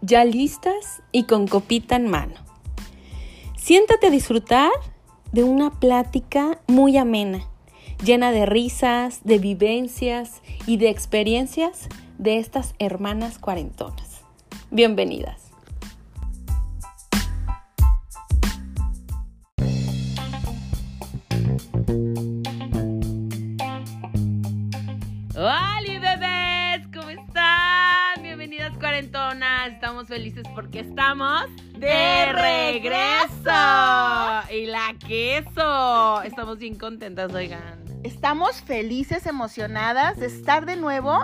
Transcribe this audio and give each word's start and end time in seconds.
ya 0.00 0.24
listas 0.24 1.02
y 1.12 1.24
con 1.24 1.46
copita 1.46 1.96
en 1.96 2.08
mano. 2.08 2.34
Siéntate 3.56 4.08
a 4.08 4.10
disfrutar 4.10 4.70
de 5.32 5.44
una 5.44 5.70
plática 5.70 6.60
muy 6.66 6.96
amena, 6.96 7.48
llena 8.04 8.30
de 8.30 8.46
risas, 8.46 9.20
de 9.24 9.38
vivencias 9.38 10.42
y 10.66 10.76
de 10.76 10.90
experiencias 10.90 11.88
de 12.18 12.38
estas 12.38 12.74
hermanas 12.78 13.38
cuarentonas. 13.38 14.22
Bienvenidas. 14.70 15.45
Felices 30.16 30.44
porque 30.54 30.80
estamos 30.80 31.42
de 31.78 32.32
regreso. 32.32 33.50
Y 34.50 34.64
la 34.64 34.94
queso. 35.06 36.22
Estamos 36.22 36.58
bien 36.58 36.76
contentas, 36.76 37.34
oigan. 37.34 37.84
Estamos 38.02 38.62
felices, 38.62 39.26
emocionadas 39.26 40.18
de 40.18 40.24
estar 40.24 40.64
de 40.64 40.76
nuevo 40.76 41.18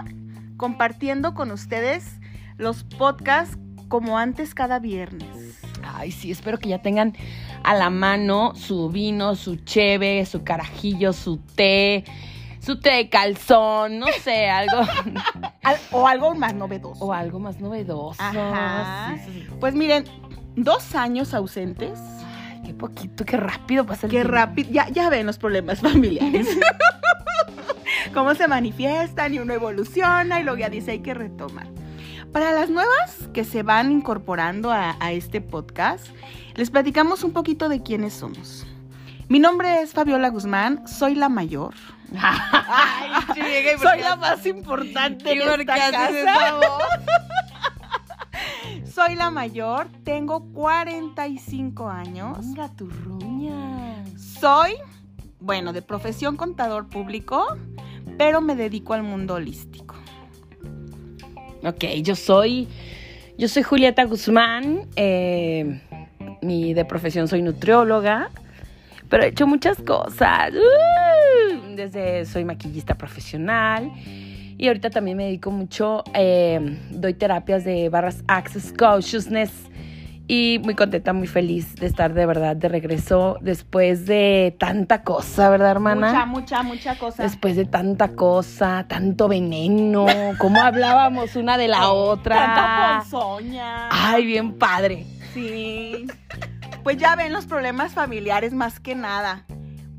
compartiendo 0.58 1.32
con 1.32 1.52
ustedes 1.52 2.20
los 2.58 2.84
podcasts 2.84 3.56
como 3.88 4.18
antes 4.18 4.54
cada 4.54 4.78
viernes. 4.78 5.62
Ay, 5.82 6.12
sí, 6.12 6.30
espero 6.30 6.58
que 6.58 6.68
ya 6.68 6.82
tengan 6.82 7.16
a 7.64 7.74
la 7.74 7.88
mano 7.88 8.52
su 8.54 8.90
vino, 8.90 9.36
su 9.36 9.56
cheve, 9.56 10.26
su 10.26 10.44
carajillo, 10.44 11.14
su 11.14 11.38
té, 11.38 12.04
su 12.64 12.78
té 12.78 12.90
de 12.90 13.08
calzón, 13.08 13.98
no 13.98 14.06
sé, 14.22 14.48
algo. 14.48 14.82
o 15.90 16.06
algo 16.06 16.34
más 16.34 16.54
novedoso. 16.54 17.04
O 17.04 17.12
algo 17.12 17.40
más 17.40 17.60
novedoso. 17.60 18.22
Ajá. 18.22 19.16
Pues 19.58 19.74
miren, 19.74 20.04
dos 20.54 20.94
años 20.94 21.34
ausentes. 21.34 21.98
Ay, 22.24 22.62
qué 22.64 22.74
poquito, 22.74 23.24
qué 23.24 23.36
rápido 23.36 23.84
pasa 23.84 24.06
el 24.06 24.12
Qué 24.12 24.22
rápido. 24.22 24.70
Ya, 24.70 24.88
ya 24.88 25.08
ven 25.08 25.26
los 25.26 25.38
problemas 25.38 25.80
familiares. 25.82 26.46
Cómo 28.14 28.34
se 28.34 28.46
manifiestan 28.46 29.34
y 29.34 29.40
uno 29.40 29.54
evoluciona 29.54 30.40
y 30.40 30.44
luego 30.44 30.58
ya 30.58 30.68
dice 30.68 30.92
hay 30.92 31.00
que 31.00 31.14
retomar. 31.14 31.66
Para 32.32 32.52
las 32.52 32.70
nuevas 32.70 33.28
que 33.34 33.44
se 33.44 33.62
van 33.62 33.90
incorporando 33.90 34.70
a, 34.70 34.96
a 35.00 35.12
este 35.12 35.40
podcast, 35.40 36.06
les 36.54 36.70
platicamos 36.70 37.24
un 37.24 37.32
poquito 37.32 37.68
de 37.68 37.82
quiénes 37.82 38.14
somos. 38.14 38.66
Mi 39.28 39.38
nombre 39.38 39.82
es 39.82 39.92
Fabiola 39.92 40.28
Guzmán, 40.28 40.86
soy 40.86 41.14
la 41.14 41.28
mayor. 41.28 41.74
Ay, 42.18 43.10
soy 43.80 44.00
la 44.00 44.16
más 44.16 44.44
importante 44.46 45.32
en 45.32 45.42
esta 45.42 45.64
casa. 45.64 46.10
soy 48.94 49.14
la 49.16 49.30
mayor, 49.30 49.88
tengo 50.04 50.44
45 50.52 51.88
años. 51.88 52.38
Venga, 52.40 52.68
tu 52.76 52.88
ruña. 52.88 54.04
Soy, 54.16 54.74
bueno, 55.40 55.72
de 55.72 55.82
profesión 55.82 56.36
contador 56.36 56.88
público, 56.88 57.56
pero 58.18 58.40
me 58.40 58.54
dedico 58.56 58.94
al 58.94 59.02
mundo 59.02 59.34
holístico. 59.34 59.94
Ok, 61.64 61.84
yo 62.02 62.16
soy, 62.16 62.68
yo 63.38 63.48
soy 63.48 63.62
Julieta 63.62 64.04
Guzmán, 64.04 64.88
eh, 64.96 65.80
mi 66.42 66.74
de 66.74 66.84
profesión 66.84 67.28
soy 67.28 67.40
nutrióloga, 67.42 68.30
pero 69.08 69.22
he 69.22 69.28
hecho 69.28 69.46
muchas 69.46 69.78
cosas. 69.82 70.52
Uh, 70.52 71.41
desde 71.74 72.24
soy 72.24 72.44
maquillista 72.44 72.94
profesional 72.96 73.90
y 74.58 74.68
ahorita 74.68 74.90
también 74.90 75.16
me 75.16 75.24
dedico 75.24 75.50
mucho, 75.50 76.04
eh, 76.14 76.78
doy 76.90 77.14
terapias 77.14 77.64
de 77.64 77.88
barras 77.88 78.22
Access 78.28 78.72
Consciousness 78.72 79.50
y 80.28 80.60
muy 80.62 80.74
contenta, 80.74 81.12
muy 81.12 81.26
feliz 81.26 81.74
de 81.74 81.86
estar 81.86 82.14
de 82.14 82.26
verdad 82.26 82.54
de 82.54 82.68
regreso 82.68 83.38
después 83.40 84.06
de 84.06 84.54
tanta 84.58 85.02
cosa, 85.02 85.50
¿verdad, 85.50 85.72
hermana? 85.72 86.12
Mucha, 86.12 86.26
mucha, 86.26 86.62
mucha 86.62 86.98
cosa. 86.98 87.22
Después 87.24 87.56
de 87.56 87.64
tanta 87.64 88.14
cosa, 88.14 88.86
tanto 88.88 89.28
veneno, 89.28 90.06
cómo 90.38 90.60
hablábamos 90.62 91.34
una 91.34 91.58
de 91.58 91.68
la 91.68 91.88
otra. 91.92 92.36
Tanta 92.36 92.98
ponzoña. 93.00 93.88
Ay, 93.90 94.26
bien 94.26 94.58
padre. 94.58 95.06
Sí. 95.34 96.06
Pues 96.84 96.96
ya 96.98 97.16
ven 97.16 97.32
los 97.32 97.46
problemas 97.46 97.92
familiares 97.92 98.52
más 98.52 98.80
que 98.80 98.94
nada. 98.94 99.44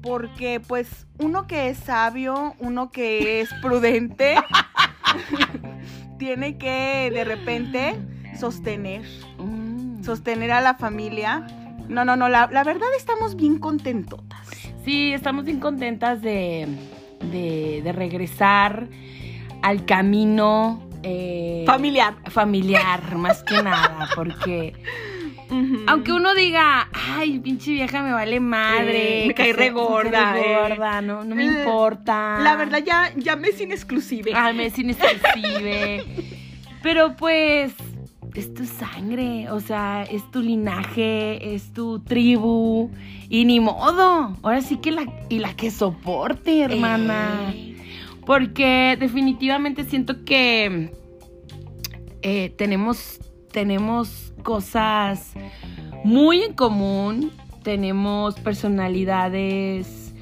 Porque 0.03 0.59
pues 0.59 1.07
uno 1.17 1.47
que 1.47 1.69
es 1.69 1.77
sabio, 1.79 2.53
uno 2.59 2.91
que 2.91 3.39
es 3.41 3.49
prudente, 3.61 4.35
tiene 6.19 6.57
que 6.57 7.09
de 7.13 7.23
repente 7.23 7.95
sostener, 8.39 9.01
Mm. 9.39 10.03
sostener 10.03 10.51
a 10.51 10.61
la 10.61 10.75
familia. 10.75 11.47
No, 11.87 12.05
no, 12.05 12.15
no, 12.15 12.29
la, 12.29 12.49
la 12.51 12.63
verdad 12.63 12.87
estamos 12.97 13.35
bien 13.35 13.59
contentotas. 13.59 14.47
Sí, 14.85 15.13
estamos 15.13 15.45
bien 15.45 15.59
contentas 15.59 16.21
de, 16.21 16.67
de, 17.31 17.81
de 17.83 17.91
regresar 17.91 18.87
al 19.61 19.85
camino 19.85 20.81
eh, 21.03 21.63
Familiar. 21.65 22.15
familiar, 22.29 23.15
más 23.15 23.43
que 23.43 23.61
nada, 23.63 24.09
porque 24.15 24.73
aunque 25.87 26.11
uno 26.11 26.33
diga, 26.33 26.89
ay, 26.93 27.39
pinche 27.39 27.71
vieja 27.71 28.01
me 28.01 28.11
vale 28.11 28.39
madre, 28.39 29.23
Eh, 29.23 29.27
me 29.27 29.33
cae 29.33 29.47
que 29.47 29.53
re 29.53 29.69
gorda, 29.71 30.33
me 30.33 30.39
cae 30.41 30.51
eh. 30.51 30.69
gorda, 30.69 31.01
no, 31.01 31.23
no 31.23 31.35
me 31.35 31.43
Eh, 31.43 31.59
importa. 31.59 32.39
La 32.41 32.55
verdad 32.55 32.83
ya, 32.85 33.11
ya 33.15 33.35
me 33.35 33.51
sin 33.51 33.71
exclusive. 33.71 34.31
Ay, 34.35 34.55
me 34.55 34.65
es 34.67 34.77
inexpresive. 34.79 36.05
Pero 36.81 37.15
pues 37.15 37.73
es 38.35 38.53
tu 38.53 38.65
sangre, 38.65 39.49
o 39.51 39.59
sea, 39.59 40.03
es 40.09 40.29
tu 40.31 40.41
linaje, 40.41 41.53
es 41.55 41.71
tu 41.71 41.99
tribu 41.99 42.89
y 43.29 43.45
ni 43.45 43.59
modo. 43.59 44.37
Ahora 44.41 44.61
sí 44.61 44.77
que 44.77 44.91
la 44.91 45.05
y 45.29 45.39
la 45.39 45.53
que 45.55 45.69
soporte, 45.71 46.61
hermana. 46.61 47.51
Ey. 47.53 47.69
Porque 48.25 48.97
definitivamente 48.99 49.83
siento 49.83 50.23
que 50.25 50.91
eh, 52.21 52.53
tenemos, 52.57 53.19
tenemos 53.51 54.32
cosas 54.43 55.33
muy 56.03 56.43
en 56.43 56.53
común, 56.53 57.31
tenemos 57.63 58.35
personalidades 58.39 60.13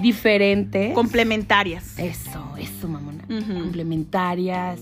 diferentes. 0.00 0.94
Complementarias. 0.94 1.98
Eso, 1.98 2.54
eso, 2.58 2.88
mamona. 2.88 3.24
Complementarias. 3.28 4.80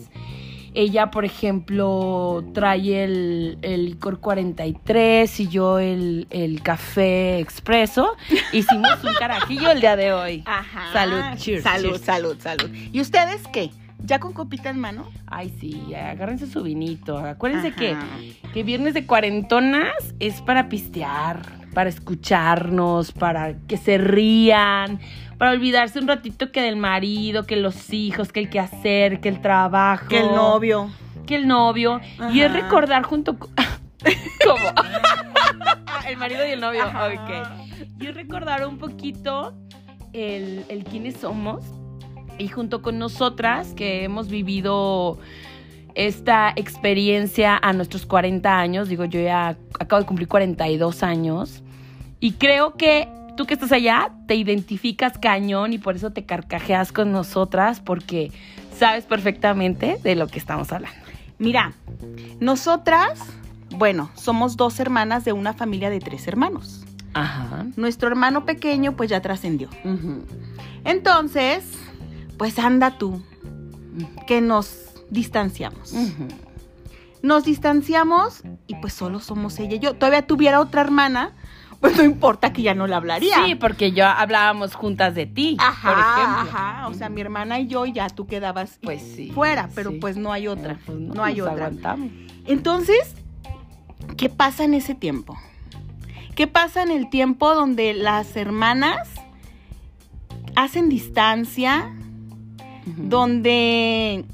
Ella, 0.77 1.13
por 1.13 1.25
ejemplo, 1.25 2.45
trae 2.53 3.05
el, 3.05 3.59
el 3.63 3.87
licor 3.87 4.19
43 4.19 5.41
y 5.41 5.49
yo 5.49 5.79
el, 5.79 6.27
el 6.31 6.63
café 6.63 7.39
expreso. 7.39 8.17
Hicimos 8.53 9.05
un 9.05 9.15
carajillo 9.15 9.71
el 9.71 9.81
día 9.81 9.95
de 9.95 10.13
hoy. 10.13 10.43
Ajá. 10.47 10.93
Salud, 10.93 11.23
cheers, 11.37 11.63
Salud, 11.63 11.89
cheers. 11.91 12.01
salud, 12.05 12.37
salud. 12.41 12.71
¿Y 12.93 13.01
ustedes 13.01 13.43
qué? 13.53 13.71
¿Ya 14.05 14.19
con 14.19 14.35
copita 14.35 14.69
en 14.69 14.79
mano? 14.79 15.09
Ay, 15.27 15.55
sí, 15.59 15.95
agárrense 15.95 16.47
su 16.47 16.63
vinito. 16.63 17.17
Acuérdense 17.17 17.73
que, 17.73 17.93
Ajá. 17.93 18.07
que 18.53 18.63
viernes 18.63 18.93
de 18.93 19.07
cuarentonas 19.07 20.15
es 20.21 20.43
para 20.43 20.69
pistear, 20.69 21.41
para 21.73 21.89
escucharnos, 21.89 23.13
para 23.13 23.55
que 23.67 23.79
se 23.79 23.97
rían, 23.97 25.01
para 25.39 25.53
olvidarse 25.53 25.99
un 25.99 26.07
ratito 26.07 26.53
que 26.53 26.61
del 26.61 26.77
marido, 26.77 27.45
que 27.45 27.57
los 27.57 27.95
hijos, 27.95 28.31
que 28.31 28.41
el 28.41 28.51
quehacer, 28.51 29.21
que 29.21 29.31
el 29.31 29.41
trabajo. 29.41 30.09
Que 30.09 30.21
el 30.21 30.27
novio. 30.27 30.91
Que 31.27 31.37
el 31.37 31.49
novio. 31.49 32.03
Y 32.31 32.41
es 32.41 32.53
recordar 32.53 33.05
junto 33.05 33.39
con... 33.39 33.55
¿Cómo? 34.45 34.67
el 36.09 36.19
marido 36.19 36.47
y 36.47 36.51
el 36.51 36.61
novio. 36.61 36.83
Ajá. 36.83 37.07
Ok. 37.07 38.01
Y 38.01 38.07
es 38.09 38.15
recordar 38.15 38.67
un 38.67 38.77
poquito 38.77 39.55
el, 40.13 40.67
el 40.69 40.85
quiénes 40.85 41.17
somos. 41.17 41.65
Y 42.39 42.49
junto 42.49 42.83
con 42.83 42.99
nosotras 42.99 43.75
que 43.75 44.05
hemos 44.05 44.29
vivido 44.29 45.19
esta 45.95 46.53
experiencia 46.57 47.57
a 47.57 47.73
nuestros 47.73 48.07
40 48.07 48.59
años, 48.59 48.89
digo, 48.89 49.05
yo 49.05 49.21
ya 49.21 49.57
acabo 49.79 50.01
de 50.01 50.07
cumplir 50.07 50.29
42 50.29 51.03
años, 51.03 51.63
y 52.21 52.33
creo 52.33 52.75
que 52.75 53.09
tú 53.37 53.47
que 53.47 53.55
estás 53.55 53.73
allá 53.73 54.11
te 54.27 54.35
identificas 54.35 55.19
cañón 55.19 55.73
y 55.73 55.79
por 55.79 55.97
eso 55.97 56.11
te 56.11 56.25
carcajeas 56.25 56.93
con 56.93 57.13
nosotras 57.13 57.81
porque 57.81 58.33
sabes 58.79 59.05
perfectamente 59.05 59.99
de 60.03 60.15
lo 60.15 60.27
que 60.29 60.39
estamos 60.39 60.73
hablando. 60.73 60.97
Mira, 61.39 61.75
nosotras, 62.41 63.21
bueno, 63.77 64.11
somos 64.15 64.57
dos 64.57 64.81
hermanas 64.81 65.25
de 65.25 65.33
una 65.33 65.53
familia 65.53 65.91
de 65.91 66.01
tres 66.01 66.27
hermanos. 66.27 66.85
Ajá. 67.13 67.67
Nuestro 67.77 68.09
hermano 68.09 68.45
pequeño 68.45 68.97
pues 68.97 69.11
ya 69.11 69.21
trascendió. 69.21 69.69
Entonces, 70.85 71.65
pues 72.39 72.59
anda 72.59 72.99
tú, 72.99 73.23
que 74.27 74.41
nos 74.41 74.91
distanciamos. 75.11 75.93
Nos 77.23 77.45
distanciamos 77.45 78.43
y 78.67 78.75
pues 78.77 78.93
solo 78.93 79.21
somos 79.21 79.59
ella 79.59 79.77
y 79.77 79.79
yo. 79.79 79.95
Todavía 79.95 80.27
tuviera 80.27 80.61
otra 80.61 80.83
hermana, 80.83 81.33
pues 81.81 81.97
no 81.97 82.03
importa 82.05 82.53
que 82.53 82.63
ya 82.63 82.75
no 82.75 82.87
la 82.87 82.97
hablaría. 82.99 83.45
Sí, 83.47 83.55
porque 83.55 83.93
yo 83.93 84.05
hablábamos 84.07 84.75
juntas 84.75 85.15
de 85.15 85.27
ti, 85.27 85.57
Ajá, 85.59 85.89
por 85.91 85.99
ejemplo. 85.99 86.59
ajá. 86.59 86.89
O 86.89 86.95
sea, 86.95 87.09
mi 87.09 87.21
hermana 87.23 87.61
y 87.61 87.67
yo 87.67 87.87
ya 87.87 88.09
tú 88.11 88.27
quedabas 88.27 88.79
Pues 88.83 89.01
sí. 89.03 89.31
fuera, 89.33 89.71
pero 89.75 89.91
sí. 89.91 89.99
pues 90.01 90.17
no 90.17 90.33
hay 90.33 90.49
otra. 90.49 90.75
No, 90.75 90.79
pues 90.87 90.99
no, 90.99 91.25
hay 91.25 91.37
nos 91.37 91.49
otra. 91.49 91.67
aguantamos. 91.67 92.11
Entonces, 92.47 93.15
¿qué 94.19 94.29
pasa 94.29 94.65
en 94.65 94.75
ese 94.75 94.95
tiempo? 94.95 95.39
¿Qué 96.35 96.47
pasa 96.47 96.83
en 96.83 96.91
el 96.91 97.09
tiempo 97.11 97.55
donde 97.55 97.95
las 97.95 98.37
hermanas 98.37 99.09
hacen 100.57 100.89
distancia? 100.89 101.91
Donde, 102.87 104.25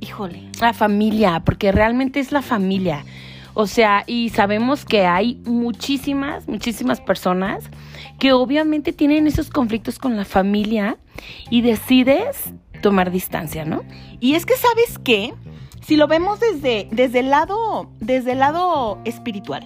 híjole, 0.00 0.48
La 0.60 0.72
familia, 0.72 1.42
porque 1.44 1.72
realmente 1.72 2.20
es 2.20 2.32
la 2.32 2.42
familia. 2.42 3.04
O 3.54 3.66
sea, 3.66 4.04
y 4.06 4.30
sabemos 4.30 4.84
que 4.84 5.06
hay 5.06 5.40
muchísimas, 5.44 6.48
muchísimas 6.48 7.00
personas 7.00 7.64
que 8.18 8.32
obviamente 8.32 8.92
tienen 8.92 9.26
esos 9.26 9.50
conflictos 9.50 9.98
con 9.98 10.16
la 10.16 10.24
familia 10.24 10.98
y 11.50 11.62
decides 11.62 12.52
tomar 12.80 13.10
distancia, 13.10 13.64
¿no? 13.64 13.82
Y 14.20 14.34
es 14.34 14.46
que, 14.46 14.54
¿sabes 14.54 14.98
qué? 14.98 15.34
Si 15.82 15.96
lo 15.96 16.06
vemos 16.06 16.38
desde, 16.40 16.88
desde, 16.92 17.20
el, 17.20 17.30
lado, 17.30 17.90
desde 18.00 18.32
el 18.32 18.38
lado 18.38 18.98
espiritual, 19.04 19.64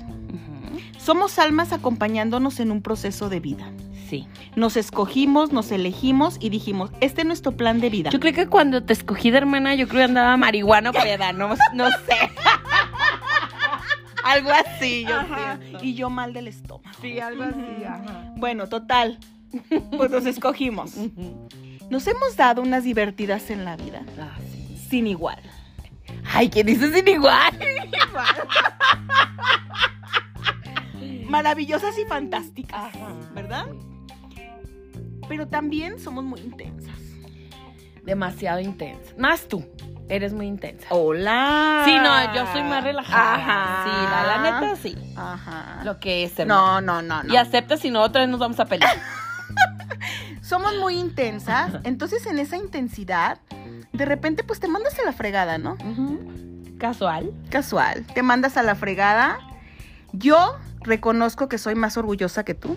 somos 0.99 1.39
almas 1.39 1.73
acompañándonos 1.73 2.61
en 2.61 2.71
un 2.71 2.81
proceso 2.81 3.29
de 3.29 3.41
vida. 3.41 3.71
Sí. 4.09 4.27
Nos 4.57 4.77
escogimos, 4.77 5.53
nos 5.53 5.71
elegimos 5.73 6.37
y 6.41 6.51
dijimos, 6.51 6.91
este 7.01 7.23
es 7.23 7.27
nuestro 7.27 7.53
plan 7.53 7.81
de 7.81 7.91
vida. 7.91 8.11
Yo 8.11 8.21
creo 8.21 8.35
que 8.35 8.47
cuando 8.47 8.83
te 8.83 8.93
escogí 8.93 9.31
de 9.31 9.39
hermana, 9.39 9.75
yo 9.75 9.89
creo 9.89 10.01
que 10.01 10.05
andaba 10.05 10.37
marihuana 10.37 10.93
peda, 10.93 11.33
no, 11.33 11.55
no 11.75 11.91
sé. 11.91 12.15
algo 14.25 14.51
así, 14.51 15.05
yo 15.05 15.17
Ajá. 15.17 15.59
Y 15.83 15.95
yo 15.95 16.11
mal 16.11 16.33
del 16.33 16.49
estómago. 16.49 16.97
Sí, 17.01 17.21
algo 17.21 17.45
así, 17.45 17.85
ajá. 17.85 18.33
Bueno, 18.37 18.69
total. 18.69 19.19
Pues 19.97 20.11
nos 20.11 20.27
escogimos. 20.27 20.95
Nos 21.91 22.07
hemos 22.07 22.37
dado 22.37 22.63
unas 22.63 22.85
divertidas 22.85 23.51
en 23.51 23.65
la 23.65 23.77
vida. 23.77 24.03
Ah, 24.19 24.37
sí. 24.51 24.79
Sin 24.89 25.07
igual. 25.07 25.39
Ay, 26.33 26.49
¿quién 26.49 26.67
dice 26.67 26.93
sin 26.93 27.07
igual? 27.07 27.59
Maravillosas 31.29 31.99
y 31.99 32.05
fantásticas. 32.05 32.95
Ajá. 32.95 33.15
¿Verdad? 33.35 33.67
Pero 35.29 35.47
también 35.49 35.99
somos 35.99 36.25
muy 36.25 36.41
intensas. 36.41 36.95
Demasiado 38.05 38.61
intensa. 38.61 39.13
Más 39.17 39.49
tú, 39.49 39.65
eres 40.09 40.33
muy 40.33 40.47
intensa. 40.47 40.87
Hola. 40.91 41.83
Sí, 41.85 41.95
no, 41.97 42.35
yo 42.35 42.53
soy 42.53 42.63
más 42.63 42.85
relajada. 42.85 43.35
Ajá. 43.35 43.85
Sí, 43.85 44.11
la, 44.11 44.37
la 44.37 44.61
neta, 44.61 44.77
sí. 44.77 44.97
Ajá. 45.17 45.81
Lo 45.85 45.99
que 45.99 46.25
es, 46.25 46.39
hermano. 46.39 46.81
No, 46.81 47.01
no, 47.01 47.03
no, 47.03 47.23
no. 47.23 47.33
Y 47.33 47.37
acepta, 47.37 47.77
si 47.77 47.91
no, 47.91 48.03
otra 48.03 48.23
vez 48.23 48.31
nos 48.31 48.41
vamos 48.41 48.61
a 48.61 48.67
pelear. 48.67 48.97
Somos 50.43 50.77
muy 50.77 50.99
intensas. 50.99 51.73
Entonces, 51.85 52.27
en 52.27 52.39
esa 52.39 52.57
intensidad, 52.57 53.39
de 53.93 54.05
repente, 54.05 54.45
pues 54.45 54.61
te 54.61 54.69
mandas 54.69 54.99
a 54.99 55.05
la 55.05 55.13
fregada, 55.13 55.57
¿no? 55.57 55.79
Casual. 56.79 57.33
Casual. 57.49 58.05
Te 58.13 58.23
mandas 58.23 58.57
a 58.59 58.63
la 58.63 58.75
fregada. 58.75 59.39
Yo 60.13 60.57
reconozco 60.85 61.49
que 61.49 61.59
soy 61.59 61.75
más 61.75 61.97
orgullosa 61.97 62.45
que 62.45 62.55
tú. 62.55 62.77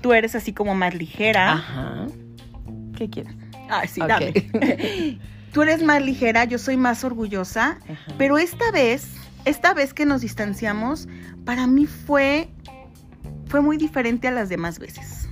Tú 0.00 0.12
eres 0.12 0.34
así 0.34 0.52
como 0.52 0.74
más 0.74 0.94
ligera. 0.94 1.52
Ajá. 1.52 2.06
¿Qué 2.96 3.08
quieres? 3.08 3.34
Ay, 3.70 3.88
sí, 3.88 4.00
Ok. 4.02 4.08
dame. 4.08 4.32
Tú 5.52 5.62
eres 5.62 5.82
más 5.84 6.02
ligera, 6.02 6.44
yo 6.44 6.58
soy 6.58 6.76
más 6.76 7.04
orgullosa. 7.04 7.78
Ajá. 7.88 8.14
Pero 8.18 8.38
esta 8.38 8.70
vez, 8.72 9.14
esta 9.44 9.72
vez 9.72 9.94
que 9.94 10.04
nos 10.04 10.20
distanciamos, 10.20 11.08
para 11.44 11.66
mí 11.68 11.86
fue, 11.86 12.48
fue 13.46 13.60
muy 13.60 13.76
diferente 13.76 14.26
a 14.28 14.32
las 14.32 14.48
demás 14.48 14.78
veces. 14.80 15.28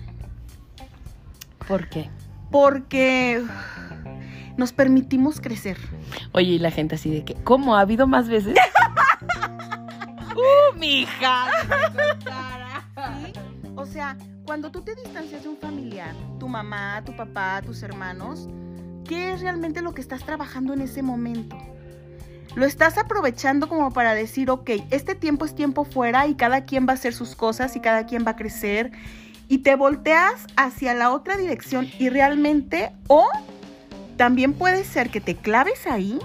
¿Por 1.66 1.88
qué? 1.88 2.08
Porque 2.52 3.42
nos 4.56 4.72
permitimos 4.72 5.40
crecer. 5.40 5.76
Oye, 6.32 6.52
y 6.52 6.58
la 6.58 6.70
gente 6.70 6.94
así 6.94 7.10
de 7.10 7.24
que, 7.24 7.34
¿cómo? 7.34 7.74
¿Ha 7.76 7.80
habido 7.80 8.06
más 8.06 8.28
veces? 8.28 8.56
¡Uh, 10.36 10.78
mija! 10.78 11.46
¿sí? 13.24 13.32
O 13.76 13.86
sea, 13.86 14.16
cuando 14.44 14.70
tú 14.70 14.82
te 14.82 14.94
distancias 14.94 15.42
de 15.42 15.48
un 15.48 15.56
familiar, 15.56 16.14
tu 16.38 16.48
mamá, 16.48 17.02
tu 17.04 17.14
papá, 17.16 17.62
tus 17.64 17.82
hermanos, 17.82 18.48
¿qué 19.06 19.32
es 19.32 19.40
realmente 19.40 19.82
lo 19.82 19.94
que 19.94 20.00
estás 20.00 20.24
trabajando 20.24 20.72
en 20.72 20.82
ese 20.82 21.02
momento? 21.02 21.56
Lo 22.54 22.66
estás 22.66 22.98
aprovechando 22.98 23.68
como 23.68 23.92
para 23.92 24.14
decir, 24.14 24.50
ok, 24.50 24.70
este 24.90 25.14
tiempo 25.14 25.44
es 25.44 25.54
tiempo 25.54 25.84
fuera 25.84 26.26
y 26.26 26.34
cada 26.34 26.64
quien 26.64 26.86
va 26.86 26.92
a 26.92 26.94
hacer 26.94 27.14
sus 27.14 27.34
cosas 27.34 27.76
y 27.76 27.80
cada 27.80 28.04
quien 28.06 28.26
va 28.26 28.32
a 28.32 28.36
crecer 28.36 28.92
y 29.48 29.58
te 29.58 29.76
volteas 29.76 30.46
hacia 30.56 30.94
la 30.94 31.12
otra 31.12 31.36
dirección 31.36 31.88
y 31.98 32.08
realmente, 32.08 32.92
o 33.08 33.28
también 34.22 34.52
puede 34.52 34.84
ser 34.84 35.10
que 35.10 35.20
te 35.20 35.34
claves 35.34 35.88
ahí 35.88 36.16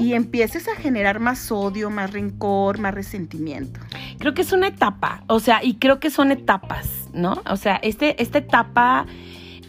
y 0.00 0.14
empieces 0.14 0.68
a 0.68 0.74
generar 0.74 1.20
más 1.20 1.52
odio, 1.52 1.90
más 1.90 2.10
rencor, 2.14 2.78
más 2.78 2.94
resentimiento. 2.94 3.78
creo 4.18 4.32
que 4.32 4.40
es 4.40 4.52
una 4.52 4.68
etapa, 4.68 5.22
o 5.26 5.38
sea, 5.38 5.62
y 5.62 5.74
creo 5.74 6.00
que 6.00 6.08
son 6.08 6.30
etapas, 6.32 6.88
¿no? 7.12 7.42
O 7.50 7.58
sea, 7.58 7.76
este, 7.76 8.22
esta 8.22 8.38
etapa 8.38 9.04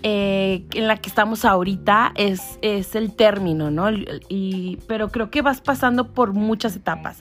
eh, 0.01 0.63
en 0.75 0.87
la 0.87 0.95
que 0.95 1.09
estamos 1.09 1.43
ahorita 1.43 2.13
es, 2.15 2.57
es 2.61 2.95
el 2.95 3.13
término, 3.13 3.69
¿no? 3.69 3.89
Y, 4.29 4.79
pero 4.87 5.09
creo 5.09 5.29
que 5.29 5.41
vas 5.41 5.59
pasando 5.59 6.13
por 6.13 6.31
muchas 6.31 6.73
etapas. 6.73 7.19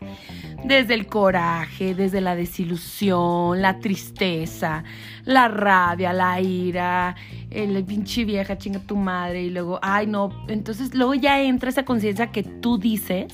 Desde 0.65 0.95
el 0.95 1.07
coraje, 1.07 1.95
desde 1.95 2.21
la 2.21 2.35
desilusión, 2.35 3.63
la 3.63 3.79
tristeza, 3.79 4.83
la 5.25 5.49
rabia, 5.49 6.13
la 6.13 6.41
ira, 6.41 7.15
el 7.51 7.85
pinche 7.85 8.25
vieja, 8.25 8.59
chinga 8.59 8.81
tu 8.81 8.97
madre, 8.97 9.45
y 9.45 9.51
luego, 9.51 9.79
ay 9.83 10.07
no, 10.07 10.31
entonces 10.49 10.95
luego 10.95 11.15
ya 11.15 11.41
entra 11.41 11.69
esa 11.69 11.85
conciencia 11.85 12.33
que 12.33 12.43
tú 12.43 12.79
dices, 12.79 13.33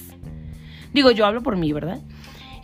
digo, 0.92 1.10
yo 1.10 1.24
hablo 1.24 1.42
por 1.42 1.56
mí, 1.56 1.72
¿verdad? 1.72 2.00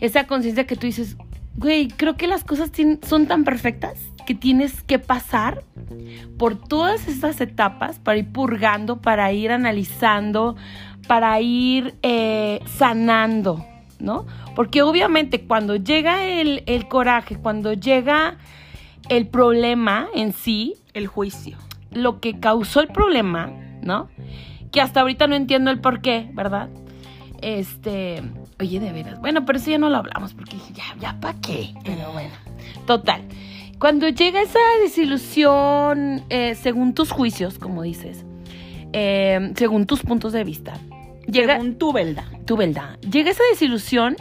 esa 0.00 0.26
conciencia 0.26 0.66
que 0.66 0.76
tú 0.76 0.86
dices, 0.86 1.16
güey, 1.56 1.88
creo 1.88 2.16
que 2.16 2.26
las 2.26 2.44
cosas 2.44 2.70
son 3.02 3.26
tan 3.26 3.44
perfectas 3.44 3.98
que 4.26 4.34
tienes 4.34 4.82
que 4.82 4.98
pasar 4.98 5.64
por 6.36 6.56
todas 6.56 7.08
estas 7.08 7.40
etapas 7.40 7.98
para 7.98 8.18
ir 8.18 8.30
purgando, 8.30 9.00
para 9.00 9.32
ir 9.32 9.50
analizando, 9.50 10.56
para 11.06 11.40
ir 11.40 11.96
eh, 12.02 12.60
sanando, 12.76 13.64
¿no? 13.98 14.26
Porque 14.54 14.82
obviamente 14.82 15.42
cuando 15.42 15.76
llega 15.76 16.24
el, 16.24 16.62
el 16.66 16.88
coraje, 16.88 17.36
cuando 17.36 17.72
llega 17.72 18.36
el 19.08 19.26
problema 19.26 20.08
en 20.14 20.32
sí, 20.32 20.74
El 20.94 21.06
juicio. 21.06 21.56
lo 21.90 22.20
que 22.20 22.38
causó 22.40 22.80
el 22.80 22.88
problema, 22.88 23.50
¿no? 23.82 24.08
Que 24.72 24.80
hasta 24.80 25.00
ahorita 25.00 25.26
no 25.26 25.34
entiendo 25.34 25.70
el 25.70 25.80
por 25.80 26.00
qué, 26.00 26.28
¿verdad? 26.34 26.68
Este, 27.40 28.22
oye, 28.60 28.80
de 28.80 28.92
veras. 28.92 29.20
Bueno, 29.20 29.44
pero 29.46 29.58
eso 29.58 29.70
ya 29.70 29.78
no 29.78 29.88
lo 29.88 29.96
hablamos 29.96 30.34
porque 30.34 30.56
dije, 30.56 30.72
ya, 30.74 30.84
ya, 31.00 31.20
¿para 31.20 31.38
qué? 31.40 31.72
Pero 31.84 32.12
bueno, 32.12 32.34
total. 32.86 33.22
Cuando 33.78 34.08
llega 34.08 34.42
esa 34.42 34.58
desilusión, 34.82 36.24
eh, 36.30 36.54
según 36.56 36.94
tus 36.94 37.12
juicios, 37.12 37.58
como 37.58 37.82
dices, 37.82 38.24
eh, 38.92 39.52
según 39.56 39.86
tus 39.86 40.02
puntos 40.02 40.32
de 40.32 40.42
vista, 40.44 40.74
llega 41.30 41.54
Según 41.54 41.78
tu 41.78 41.92
verdad. 41.92 42.24
tu 42.44 42.56
verdad. 42.56 42.98
Llega 43.00 43.30
esa 43.30 43.42
desilusión, 43.50 44.16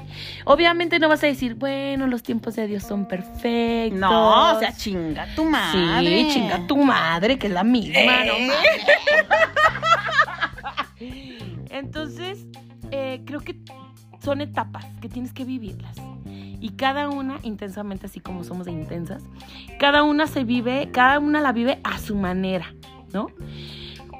obviamente 0.46 1.00
no 1.00 1.10
vas 1.10 1.24
a 1.24 1.28
decir, 1.28 1.56
bueno, 1.56 2.08
los 2.08 2.24
tiempos 2.24 2.56
de 2.56 2.68
Dios 2.68 2.84
son 2.84 3.08
perfectos. 3.08 4.00
No, 4.00 4.56
o 4.56 4.60
sea, 4.60 4.76
chinga 4.76 5.28
tu 5.36 5.46
madre. 5.46 6.24
Sí, 6.24 6.30
chinga 6.34 6.68
tu 6.68 6.78
madre, 6.78 7.38
que 7.40 7.48
es 7.48 7.54
la 7.54 7.64
misma, 7.64 8.26
no 8.26 8.34
Eh. 8.34 8.50
Entonces, 11.70 12.46
eh, 12.92 13.22
creo 13.26 13.40
que 13.42 13.60
son 14.24 14.42
etapas 14.42 14.86
que 15.02 15.10
tienes 15.10 15.32
que 15.32 15.46
vivirlas. 15.46 15.96
Y 16.60 16.72
cada 16.72 17.10
una, 17.10 17.40
intensamente, 17.44 18.08
así 18.08 18.20
como 18.20 18.44
somos 18.44 18.66
de 18.66 18.72
intensas, 18.72 19.24
cada 19.80 20.04
una 20.04 20.26
se 20.26 20.44
vive, 20.44 20.90
cada 20.92 21.20
una 21.20 21.40
la 21.40 21.52
vive 21.52 21.80
a 21.84 22.00
su 22.00 22.16
manera, 22.16 22.74
¿no? 23.14 23.28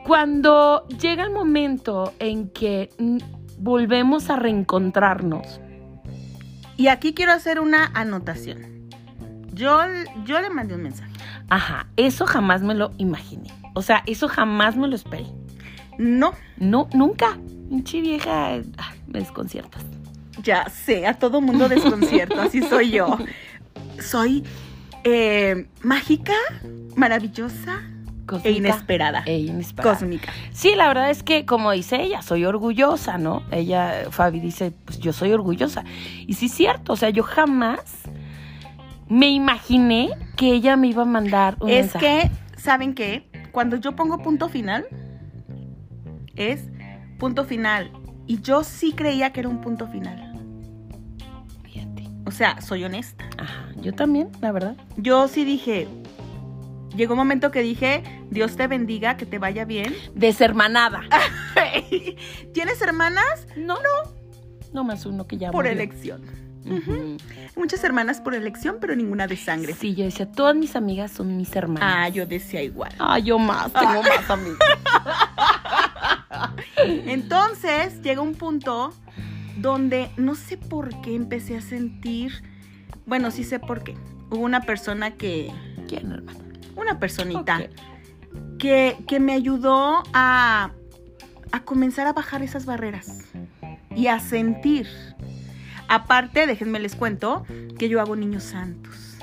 Cuando 0.08 0.88
llega 1.02 1.26
el 1.26 1.32
momento 1.32 2.14
en 2.20 2.48
que 2.50 2.90
volvemos 3.60 4.30
a 4.30 4.38
reencontrarnos, 4.38 5.60
Y 6.78 6.88
aquí 6.88 7.14
quiero 7.14 7.34
hacer 7.34 7.60
una 7.60 7.88
anotación. 7.94 8.88
Yo, 9.52 9.80
yo 10.24 10.40
le 10.40 10.50
mandé 10.50 10.76
un 10.76 10.84
mensaje. 10.84 11.12
ajá, 11.50 11.88
eso 11.98 12.26
jamás 12.26 12.62
me 12.62 12.74
lo 12.74 12.92
imaginé. 12.98 13.50
O 13.74 13.82
sea, 13.82 14.04
eso 14.06 14.30
jamás 14.30 14.78
me 14.78 14.88
lo 14.88 14.96
esperé. 14.96 15.26
No, 15.98 16.32
No, 16.58 16.88
nunca. 16.94 17.38
Pinche 17.68 18.00
vieja, 18.00 18.48
ay, 18.54 18.64
me 19.08 19.20
desconciertas. 19.20 19.84
ya 20.42 20.70
sé, 20.70 21.06
a 21.06 21.16
todo 21.16 21.42
mundo 21.42 21.68
desconcierto, 21.68 22.40
así 22.40 22.62
soy 22.62 22.92
yo. 22.92 23.18
Soy 24.00 24.44
eh, 25.04 25.68
mágica, 25.82 26.34
maravillosa 26.96 27.82
Cósmica 28.28 28.50
e 28.50 28.52
inesperada. 28.52 29.24
e 29.26 29.40
inesperada. 29.40 29.96
Cósmica. 29.96 30.32
Sí, 30.52 30.76
la 30.76 30.88
verdad 30.88 31.10
es 31.10 31.24
que, 31.24 31.46
como 31.46 31.72
dice 31.72 32.02
ella, 32.02 32.22
soy 32.22 32.46
orgullosa, 32.46 33.18
¿no? 33.18 33.42
Ella, 33.52 34.08
Fabi, 34.12 34.40
dice, 34.40 34.72
pues 34.86 35.00
yo 35.00 35.14
soy 35.14 35.32
orgullosa. 35.32 35.84
Y 36.28 36.34
sí 36.34 36.46
es 36.48 36.52
cierto, 36.54 36.94
o 36.94 36.96
sea, 36.96 37.10
yo 37.10 37.24
jamás 37.24 38.04
me 39.08 39.30
imaginé 39.30 40.10
que 40.36 40.52
ella 40.54 40.76
me 40.76 40.88
iba 40.88 41.04
a 41.04 41.06
mandar 41.06 41.58
un 41.62 41.70
Es 41.70 41.94
mensaje. 41.94 42.30
que, 42.56 42.60
¿saben 42.62 42.94
qué? 42.94 43.28
Cuando 43.52 43.78
yo 43.78 43.96
pongo 43.96 44.20
punto 44.20 44.50
final, 44.50 44.86
es 46.36 46.66
punto 47.18 47.46
final. 47.46 47.92
Y 48.28 48.42
yo 48.42 48.64
sí 48.64 48.92
creía 48.92 49.32
que 49.32 49.40
era 49.40 49.50
un 49.50 49.62
punto 49.62 49.88
final. 49.88 50.28
sea, 52.38 52.62
soy 52.62 52.84
honesta. 52.84 53.26
Ajá, 53.40 53.66
yo 53.82 53.94
también, 53.94 54.30
la 54.42 54.52
verdad. 54.52 54.76
Yo 54.98 55.28
sí 55.28 55.44
dije, 55.44 55.88
llegó 56.98 57.14
un 57.14 57.20
momento 57.20 57.52
que 57.52 57.62
dije, 57.62 58.04
Dios 58.30 58.58
te 58.58 58.68
bendiga, 58.68 59.16
que 59.16 59.26
te 59.26 59.40
vaya 59.40 59.64
bien. 59.66 59.96
Deshermanada. 60.16 61.02
¿Tienes 62.54 62.82
hermanas? 62.82 63.48
No, 63.56 63.76
no. 63.76 64.12
No 64.74 64.84
más 64.84 65.06
uno 65.06 65.26
que 65.28 65.38
ya 65.38 65.52
Por 65.52 65.64
murió. 65.66 65.72
elección. 65.72 66.22
Muchas 67.56 67.82
hermanas 67.86 68.20
por 68.20 68.36
elección, 68.36 68.78
pero 68.82 68.94
ninguna 68.94 69.26
de 69.26 69.38
sangre. 69.38 69.74
Sí, 69.74 69.96
yo 69.96 70.04
decía, 70.04 70.30
todas 70.30 70.54
mis 70.54 70.76
amigas 70.76 71.12
son 71.12 71.38
mis 71.38 71.56
hermanas. 71.56 71.94
Ah, 71.96 72.10
yo 72.10 72.26
decía 72.26 72.62
igual. 72.62 72.92
Ah, 73.00 73.20
yo 73.20 73.40
más, 73.40 73.72
tengo 73.72 74.02
más 74.04 74.30
amigas. 74.30 74.58
Entonces 77.06 78.02
llega 78.02 78.22
un 78.22 78.36
punto 78.36 78.94
donde 79.58 80.10
no 80.18 80.36
sé 80.36 80.58
por 80.58 80.90
qué 81.02 81.16
empecé 81.16 81.58
a 81.58 81.62
sentir, 81.62 82.44
bueno, 83.06 83.32
sí 83.32 83.44
sé 83.44 83.60
por 83.60 83.84
qué. 83.84 83.96
Hubo 84.30 84.40
una 84.42 84.62
persona 84.62 85.12
que, 85.12 85.50
¿Quién, 85.88 86.12
hermana? 86.12 86.40
Una 86.78 87.00
personita 87.00 87.68
que, 88.60 88.98
que 89.08 89.20
me 89.20 89.34
ayudó 89.34 90.04
a, 90.14 90.72
a 91.52 91.60
comenzar 91.64 92.08
a 92.08 92.14
bajar 92.14 92.42
esas 92.44 92.66
barreras 92.66 93.26
y 93.96 94.08
a 94.08 94.20
sentir. 94.20 94.88
Aparte, 95.90 96.48
déjenme 96.48 96.80
les 96.80 96.96
cuento 96.96 97.46
que 97.78 97.90
yo 97.90 98.00
hago 98.02 98.16
niños 98.16 98.44
santos. 98.44 99.18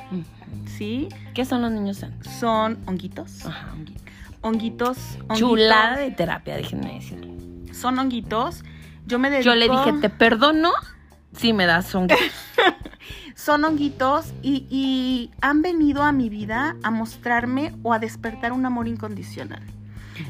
¿sí? 0.66 1.08
¿Qué 1.34 1.44
son 1.44 1.62
los 1.62 1.70
niños 1.70 1.99
santos? 1.99 2.32
Son 2.32 2.78
honguitos, 2.87 3.44
Ajá, 3.46 3.73
honguito. 3.73 4.02
honguitos, 4.40 4.99
honguitos. 5.28 5.38
Chulada 5.38 5.96
de 5.99 6.11
terapia, 6.11 6.56
déjenme 6.56 6.94
decirle. 6.94 7.32
Son 7.73 7.99
honguitos. 7.99 8.62
Yo 9.06 9.18
me 9.18 9.30
dedico... 9.30 9.50
Yo 9.50 9.54
le 9.54 9.68
dije, 9.68 9.92
te 10.00 10.11
perdono 10.11 10.73
si 11.37 11.52
me 11.52 11.66
das 11.66 11.94
un... 11.94 12.08
son 13.35 13.64
honguitos 13.64 14.33
y, 14.43 14.67
y 14.71 15.31
han 15.41 15.62
venido 15.62 16.03
a 16.03 16.12
mi 16.12 16.29
vida 16.29 16.76
a 16.83 16.91
mostrarme 16.91 17.75
o 17.83 17.93
a 17.93 17.99
despertar 17.99 18.53
un 18.53 18.64
amor 18.67 18.87
incondicional. 18.88 19.62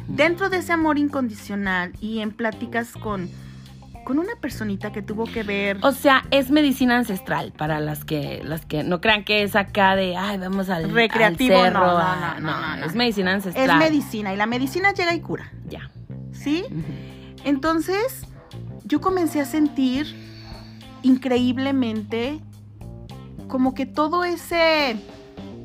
Dentro 0.08 0.48
de 0.48 0.58
ese 0.58 0.72
amor 0.72 0.96
incondicional 0.98 1.92
y 2.00 2.20
en 2.20 2.30
pláticas 2.30 2.92
con, 2.92 3.28
con 4.06 4.18
una 4.18 4.34
personita 4.40 4.92
que 4.92 5.02
tuvo 5.02 5.24
que 5.26 5.42
ver... 5.42 5.76
O 5.82 5.92
sea, 5.92 6.24
es 6.30 6.50
medicina 6.50 6.96
ancestral 6.96 7.52
para 7.52 7.80
las 7.80 8.04
que 8.06 8.40
las 8.44 8.64
que 8.64 8.82
no 8.82 9.02
crean 9.02 9.24
que 9.24 9.42
es 9.42 9.54
acá 9.56 9.94
de, 9.94 10.16
ay, 10.16 10.38
vamos 10.38 10.70
al, 10.70 10.90
Recreativo, 10.90 11.56
al 11.58 11.64
cerro. 11.72 11.80
no, 11.80 11.92
no, 11.92 11.98
a-". 11.98 12.36
no, 12.40 12.60
no, 12.60 12.76
no. 12.78 12.86
es 12.86 12.94
medicina 12.94 13.32
es 13.36 13.46
ancestral. 13.46 13.78
medicina 13.78 14.32
y 14.32 14.36
la 14.38 14.46
medicina 14.46 14.92
llega 14.94 15.12
y 15.14 15.20
cura, 15.20 15.52
Ya. 15.68 15.90
¿sí? 16.32 16.64
Entonces, 17.44 18.26
yo 18.86 19.02
comencé 19.02 19.42
a 19.42 19.44
sentir 19.44 20.06
increíblemente 21.02 22.40
como 23.48 23.74
que 23.74 23.86
todo 23.86 24.24
ese, 24.24 24.96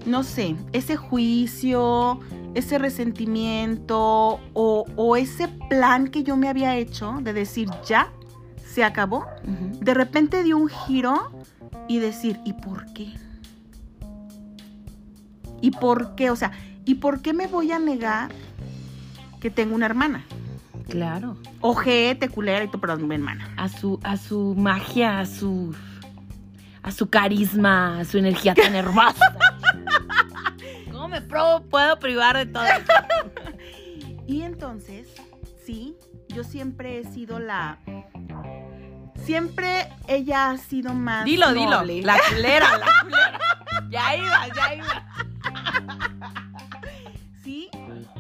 no 0.06 0.24
sé, 0.24 0.56
ese 0.74 0.96
juicio, 0.96 2.20
ese 2.54 2.78
resentimiento 2.78 4.40
o, 4.54 4.86
o 4.96 5.16
ese 5.16 5.48
plan 5.70 6.08
que 6.08 6.24
yo 6.24 6.38
me 6.38 6.50
había 6.50 6.76
hecho 6.78 7.20
de 7.22 7.34
decir 7.34 7.70
ya, 7.86 8.12
se 8.66 8.84
acabó, 8.84 9.26
de 9.44 9.94
repente 9.94 10.44
dio 10.44 10.58
un 10.58 10.70
giro 10.70 11.32
y 11.88 12.00
decir, 12.00 12.40
¿y 12.46 12.54
por 12.54 12.86
qué? 12.94 13.14
¿Y 15.62 15.72
por 15.72 16.16
qué? 16.16 16.30
O 16.30 16.36
sea, 16.36 16.52
¿y 16.86 16.96
por 16.96 17.22
qué 17.22 17.34
me 17.34 17.48
voy 17.48 17.72
a 17.72 17.80
negar 17.80 18.30
que 19.42 19.50
tengo 19.50 19.76
una 19.76 19.88
hermana? 19.88 20.24
Claro. 20.88 21.36
Ojete, 21.62 22.30
culera 22.30 22.64
y 22.64 22.68
todo, 22.68 22.80
perdón, 22.80 23.08
mi 23.08 23.16
hermana. 23.16 23.52
A 23.58 23.70
su, 23.70 24.00
a 24.04 24.18
su 24.18 24.56
magia, 24.56 25.20
a 25.20 25.26
su 25.26 25.74
a 26.90 26.92
su 26.92 27.10
carisma, 27.10 28.00
a 28.00 28.06
su 28.06 28.18
energía 28.18 28.54
tan 28.56 28.76
hermosa. 28.76 29.36
¿Cómo 30.92 31.08
me 31.08 31.22
pro- 31.22 31.64
puedo 31.70 31.98
privar 32.00 32.36
de 32.38 32.46
todo? 32.48 32.64
Y 34.28 34.44
entonces, 34.44 35.08
sí, 35.66 35.96
yo 36.28 36.44
siempre 36.44 37.00
he 37.00 37.04
sido 37.04 37.40
la. 37.40 37.80
Siempre 39.26 39.88
ella 40.08 40.52
ha 40.52 40.58
sido 40.60 40.94
más. 40.94 41.26
Dilo, 41.26 41.52
dilo. 41.52 41.84
La 41.84 42.16
culera, 42.30 42.78
la 42.78 42.86
culera. 43.02 43.40
Ya 43.90 44.16
iba, 44.16 44.48
ya 44.56 44.76
iba. 44.76 45.06
Sí, 47.44 47.70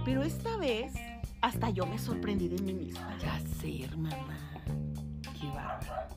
pero 0.04 0.24
esta 0.24 0.58
vez 0.58 0.94
hasta 1.42 1.70
yo 1.70 1.86
me 1.86 2.00
sorprendí 2.00 2.48
de 2.48 2.60
mí 2.64 2.74
misma. 2.74 3.16
Ya 3.22 3.40
sé, 3.62 3.84
hermana. 3.84 4.40
Qué 5.40 5.46
bárbaro. 5.46 6.10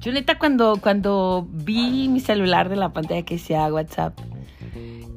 Yo 0.00 0.12
neta 0.12 0.38
cuando, 0.38 0.78
cuando 0.80 1.46
vi 1.50 2.08
mi 2.08 2.20
celular 2.20 2.68
de 2.70 2.76
la 2.76 2.92
pantalla 2.92 3.22
que 3.22 3.34
decía 3.34 3.66
WhatsApp, 3.66 4.18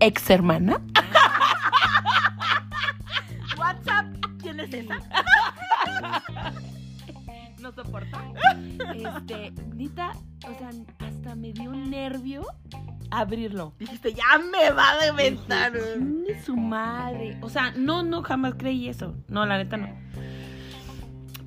ex 0.01 0.29
hermana, 0.29 0.81
WhatsApp, 3.57 4.05
¿quién 4.41 4.59
es 4.59 4.73
esa? 4.73 4.95
no 7.61 7.71
soporta. 7.71 8.19
Este, 8.93 9.53
neta, 9.73 10.11
o 10.45 10.53
sea, 10.59 10.69
hasta 10.99 11.35
me 11.35 11.53
dio 11.53 11.69
un 11.69 11.89
nervio 11.89 12.45
abrirlo. 13.09 13.73
Dijiste, 13.79 14.13
ya 14.13 14.37
me 14.51 14.69
va 14.71 14.91
a 14.91 14.97
deventar. 15.05 15.71
Dije, 15.71 15.85
"Chingue 15.93 16.43
su 16.43 16.57
madre. 16.57 17.37
O 17.41 17.49
sea, 17.49 17.71
no, 17.71 18.03
no, 18.03 18.21
jamás 18.21 18.55
creí 18.57 18.89
eso. 18.89 19.15
No, 19.29 19.45
la 19.45 19.57
neta 19.57 19.77
no. 19.77 19.87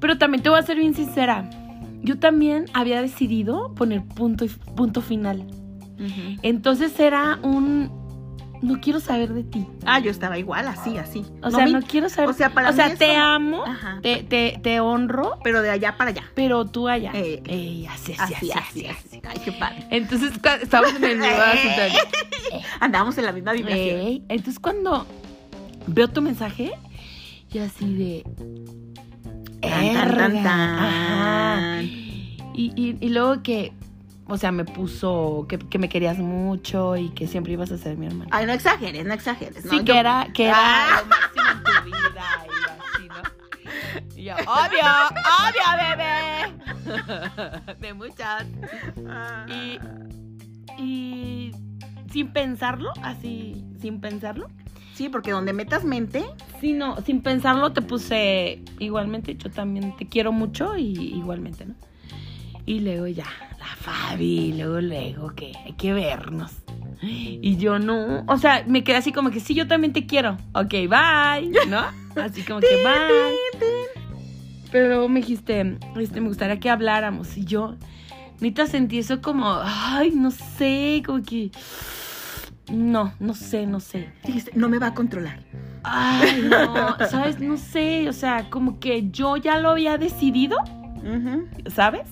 Pero 0.00 0.16
también 0.16 0.42
te 0.42 0.48
voy 0.48 0.58
a 0.58 0.62
ser 0.62 0.78
bien 0.78 0.94
sincera. 0.94 1.50
Yo 2.06 2.18
también 2.18 2.66
había 2.72 3.02
decidido 3.02 3.74
poner 3.74 4.04
punto, 4.04 4.44
y- 4.44 4.48
punto 4.48 5.00
final. 5.02 5.44
Entonces 6.42 6.98
era 7.00 7.38
un. 7.42 7.90
No 8.62 8.80
quiero 8.80 9.00
saber 9.00 9.34
de 9.34 9.42
ti. 9.44 9.66
Ah, 9.84 9.98
yo 9.98 10.10
estaba 10.10 10.38
igual, 10.38 10.66
así, 10.68 10.96
así. 10.96 11.24
O 11.42 11.50
sea, 11.50 11.66
me- 11.66 11.72
no 11.72 11.82
quiero 11.82 12.08
saber. 12.08 12.30
o 12.30 12.32
sea, 12.32 12.50
para 12.54 12.70
o 12.70 12.72
sea 12.72 12.88
mí 12.88 12.96
te 12.96 13.14
amo, 13.14 13.62
te, 14.02 14.22
te, 14.22 14.58
te 14.62 14.80
honro, 14.80 15.38
Pero 15.44 15.60
de 15.62 15.70
allá 15.70 15.96
para 15.96 16.10
allá. 16.10 16.22
pero 16.34 16.64
tú 16.64 16.88
allá. 16.88 17.10
Eh, 17.14 17.42
Ey, 17.46 17.86
así, 17.86 18.12
así, 18.18 18.34
Así, 18.34 18.34
así, 18.34 18.50
así, 18.52 18.86
así. 18.86 19.06
así. 19.08 19.20
Ay, 19.28 19.40
qué 19.44 19.52
padre. 19.52 19.86
Entonces, 19.90 20.32
estamos 20.62 20.94
en 20.94 21.04
el 21.04 21.18
mismo 21.18 21.34
sintonía. 21.62 22.62
Andamos 22.80 23.18
en 23.18 23.24
la 23.26 23.32
misma. 23.32 23.52
Ey, 23.52 24.22
Entonces, 24.28 24.58
cuando 24.58 25.06
veo 25.86 26.08
tu 26.08 26.22
mensaje, 26.22 26.72
yo 27.50 27.62
así 27.64 27.94
de. 27.94 28.24
Tan, 29.60 29.70
tan, 29.94 30.16
tan, 30.16 30.36
"Erga". 30.36 30.42
tan. 30.42 30.78
Ajá. 30.78 31.82
Y, 31.82 32.72
y, 32.74 32.96
y 33.00 33.08
luego 33.10 33.42
que, 33.42 33.72
o 34.26 34.38
sea, 34.38 34.50
me 34.52 34.64
puso 34.64 35.46
que, 35.48 35.58
que 35.58 35.78
me 35.78 35.88
querías 35.88 36.18
mucho 36.18 36.96
y 36.96 37.10
que 37.10 37.26
siempre 37.26 37.52
ibas 37.52 37.70
a 37.72 37.78
ser 37.78 37.96
mi 37.96 38.06
hermana. 38.06 38.30
Ay, 38.32 38.46
no 38.46 38.52
exageres, 38.52 39.04
no 39.04 39.12
exageres. 39.14 39.62
sí, 39.62 39.76
no, 39.78 39.84
que 39.84 39.92
yo- 39.92 39.94
era, 39.94 40.26
que 40.34 40.46
era 40.46 40.56
Ah. 40.58 41.00
lo 41.02 41.06
máximo 41.06 41.44
en 41.52 41.62
tu 41.62 41.84
vida 41.84 42.24
y 42.46 42.48
así, 42.96 43.08
¿no? 43.08 44.16
Y 44.16 44.24
yo, 44.24 44.34
obvio, 44.34 44.86
obvio, 45.42 45.66
bebé. 45.96 47.76
De 47.80 47.94
muchas. 47.94 48.44
Y, 49.48 49.78
y 50.82 51.52
sin 52.12 52.28
pensarlo, 52.32 52.92
así, 53.02 53.64
sin 53.80 54.00
pensarlo. 54.00 54.48
Sí, 54.94 55.08
porque 55.10 55.30
donde 55.32 55.52
metas 55.52 55.84
mente, 55.84 56.24
Sí, 56.60 56.72
no, 56.72 57.00
sin 57.02 57.20
pensarlo 57.20 57.72
te 57.72 57.82
puse 57.82 58.60
igualmente, 58.78 59.36
yo 59.36 59.50
también 59.50 59.94
te 59.96 60.06
quiero 60.06 60.32
mucho 60.32 60.76
y 60.76 60.92
igualmente, 61.14 61.66
¿no? 61.66 61.74
Y 62.64 62.80
luego 62.80 63.06
ya, 63.06 63.26
la 63.58 63.66
Fabi, 63.66 64.54
luego, 64.54 64.80
luego, 64.80 65.34
que 65.34 65.52
hay 65.64 65.72
que 65.74 65.92
vernos. 65.92 66.52
Y 67.02 67.56
yo 67.58 67.78
no, 67.78 68.24
o 68.26 68.38
sea, 68.38 68.64
me 68.66 68.82
quedé 68.82 68.96
así 68.96 69.12
como 69.12 69.30
que 69.30 69.40
sí, 69.40 69.54
yo 69.54 69.68
también 69.68 69.92
te 69.92 70.06
quiero. 70.06 70.38
Ok, 70.54 70.70
bye, 70.70 71.50
¿no? 71.68 71.84
Así 72.20 72.42
como 72.42 72.60
que 72.60 72.76
bye. 72.82 73.36
Pero 74.72 75.08
me 75.08 75.20
dijiste, 75.20 75.78
este, 75.96 76.20
me 76.20 76.28
gustaría 76.28 76.58
que 76.58 76.70
habláramos. 76.70 77.36
Y 77.36 77.44
yo, 77.44 77.76
neta, 78.40 78.66
sentí 78.66 78.98
eso 78.98 79.20
como, 79.20 79.60
ay, 79.62 80.10
no 80.10 80.30
sé, 80.30 81.02
como 81.04 81.22
que, 81.22 81.50
no, 82.72 83.12
no 83.20 83.34
sé, 83.34 83.66
no 83.66 83.78
sé. 83.78 84.08
dijiste, 84.24 84.52
no 84.54 84.68
me 84.68 84.78
va 84.78 84.88
a 84.88 84.94
controlar. 84.94 85.40
Ay, 85.88 86.48
no, 86.50 86.96
¿sabes? 87.08 87.38
No 87.40 87.56
sé, 87.56 88.08
o 88.08 88.12
sea, 88.12 88.50
como 88.50 88.80
que 88.80 89.08
yo 89.10 89.36
ya 89.36 89.58
lo 89.58 89.70
había 89.70 89.98
decidido. 89.98 90.56
¿sabes? 91.72 92.08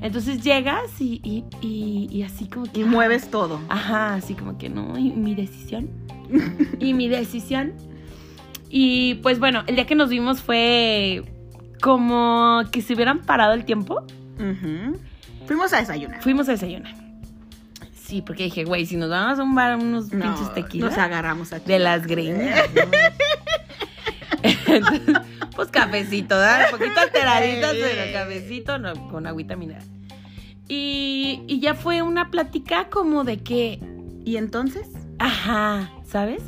Entonces 0.00 0.42
llegas 0.42 1.00
y, 1.00 1.20
y, 1.22 1.44
y, 1.60 2.08
y 2.10 2.22
así 2.22 2.48
como 2.48 2.64
que... 2.64 2.80
Y 2.80 2.84
mueves 2.84 3.30
todo. 3.30 3.60
Ajá, 3.68 4.14
así 4.14 4.34
como 4.34 4.56
que 4.56 4.70
no, 4.70 4.96
y 4.96 5.10
mi 5.10 5.34
decisión. 5.34 5.90
y 6.78 6.94
mi 6.94 7.08
decisión. 7.08 7.74
Y 8.70 9.16
pues 9.16 9.38
bueno, 9.38 9.64
el 9.66 9.74
día 9.74 9.86
que 9.86 9.94
nos 9.94 10.08
vimos 10.08 10.40
fue 10.40 11.24
como 11.80 12.62
que 12.72 12.82
se 12.82 12.94
hubieran 12.94 13.20
parado 13.20 13.52
el 13.52 13.64
tiempo. 13.64 14.02
Fuimos 15.46 15.72
a 15.72 15.78
desayunar. 15.78 16.22
Fuimos 16.22 16.48
a 16.48 16.52
desayunar. 16.52 17.07
Sí, 18.08 18.22
porque 18.22 18.44
dije, 18.44 18.64
güey, 18.64 18.86
si 18.86 18.96
nos 18.96 19.10
vamos 19.10 19.38
a 19.38 19.42
un 19.42 19.54
bar 19.54 19.76
unos 19.76 20.10
No, 20.14 20.24
pinches 20.24 20.54
tequilas. 20.54 20.92
Nos 20.92 20.98
agarramos 20.98 21.52
aquí. 21.52 21.66
De 21.66 21.78
las 21.78 22.06
greñas. 22.06 22.58
¿no? 22.74 22.80
Entonces, 24.42 25.14
pues 25.54 25.68
cafecito, 25.68 26.38
¿verdad? 26.38 26.68
Un 26.72 26.78
poquito 26.78 27.00
alteraditos, 27.00 27.70
pero 27.70 28.12
cafecito 28.14 28.78
no, 28.78 29.08
con 29.10 29.26
agüita 29.26 29.56
mineral. 29.56 29.82
Y, 30.68 31.42
y 31.48 31.60
ya 31.60 31.74
fue 31.74 32.00
una 32.00 32.30
plática 32.30 32.88
como 32.88 33.24
de 33.24 33.42
que, 33.42 33.78
¿Y 34.24 34.38
entonces? 34.38 34.88
ajá, 35.18 35.90
¿sabes? 36.06 36.42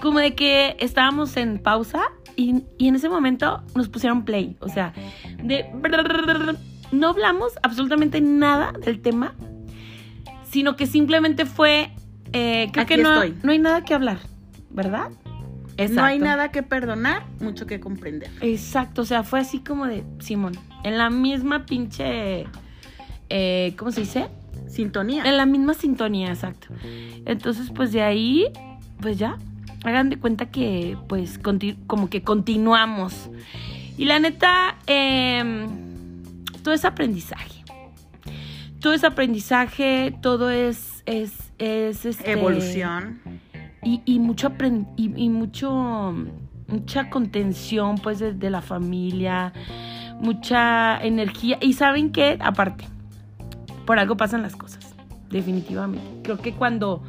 Como 0.00 0.20
de 0.20 0.36
que 0.36 0.76
estábamos 0.78 1.36
en 1.36 1.58
pausa 1.58 2.02
y, 2.36 2.62
y 2.78 2.86
en 2.86 2.94
ese 2.94 3.08
momento 3.08 3.64
nos 3.74 3.88
pusieron 3.88 4.24
play. 4.24 4.56
O 4.60 4.68
sea, 4.68 4.92
de... 5.42 5.66
No 6.92 7.08
hablamos 7.08 7.52
absolutamente 7.62 8.20
nada 8.20 8.72
del 8.84 9.00
tema, 9.00 9.34
sino 10.50 10.76
que 10.76 10.86
simplemente 10.86 11.46
fue... 11.46 11.92
eh, 12.32 12.68
creo 12.72 12.82
Aquí 12.84 12.96
que 12.96 13.02
no, 13.02 13.22
estoy. 13.22 13.38
no 13.42 13.52
hay 13.52 13.58
nada 13.58 13.84
que 13.84 13.94
hablar, 13.94 14.18
¿verdad? 14.70 15.10
No 15.90 16.04
hay 16.04 16.18
nada 16.18 16.50
que 16.50 16.62
perdonar, 16.62 17.24
mucho 17.40 17.66
que 17.66 17.80
comprender. 17.80 18.30
Exacto, 18.42 19.00
o 19.00 19.04
sea, 19.06 19.22
fue 19.22 19.40
así 19.40 19.60
como 19.60 19.86
de 19.86 20.04
Simón, 20.18 20.52
en 20.84 20.98
la 20.98 21.08
misma 21.08 21.64
pinche, 21.64 22.46
eh, 23.30 23.74
¿cómo 23.78 23.90
se 23.90 24.02
dice? 24.02 24.26
Sintonía. 24.68 25.24
En 25.24 25.38
la 25.38 25.46
misma 25.46 25.72
sintonía, 25.72 26.28
exacto. 26.28 26.68
Entonces, 27.24 27.70
pues 27.74 27.92
de 27.92 28.02
ahí, 28.02 28.44
pues 29.00 29.16
ya, 29.18 29.38
hagan 29.82 30.10
de 30.10 30.18
cuenta 30.18 30.50
que, 30.50 30.98
pues, 31.08 31.38
como 31.38 32.10
que 32.10 32.22
continuamos. 32.22 33.30
Y 33.96 34.04
la 34.04 34.18
neta, 34.18 34.76
eh, 34.86 35.66
todo 36.62 36.74
es 36.74 36.84
aprendizaje. 36.84 37.59
Todo 38.80 38.92
es 38.94 39.04
aprendizaje, 39.04 40.16
todo 40.22 40.50
es, 40.50 41.02
es, 41.06 41.52
es 41.58 42.06
este, 42.06 42.32
Evolución. 42.32 43.20
y, 43.82 44.00
y 44.04 44.18
mucho 44.18 44.50
apren- 44.50 44.88
y, 44.96 45.12
y 45.22 45.28
mucho 45.28 46.14
mucha 46.68 47.10
contención 47.10 47.96
pues 47.98 48.20
de, 48.20 48.32
de 48.32 48.48
la 48.48 48.62
familia 48.62 49.52
mucha 50.20 51.02
energía 51.02 51.58
y 51.60 51.72
saben 51.72 52.12
qué 52.12 52.38
aparte 52.40 52.84
por 53.86 53.98
algo 53.98 54.16
pasan 54.16 54.42
las 54.42 54.54
cosas 54.54 54.94
definitivamente 55.30 56.06
creo 56.22 56.38
que 56.38 56.52
cuando 56.52 57.02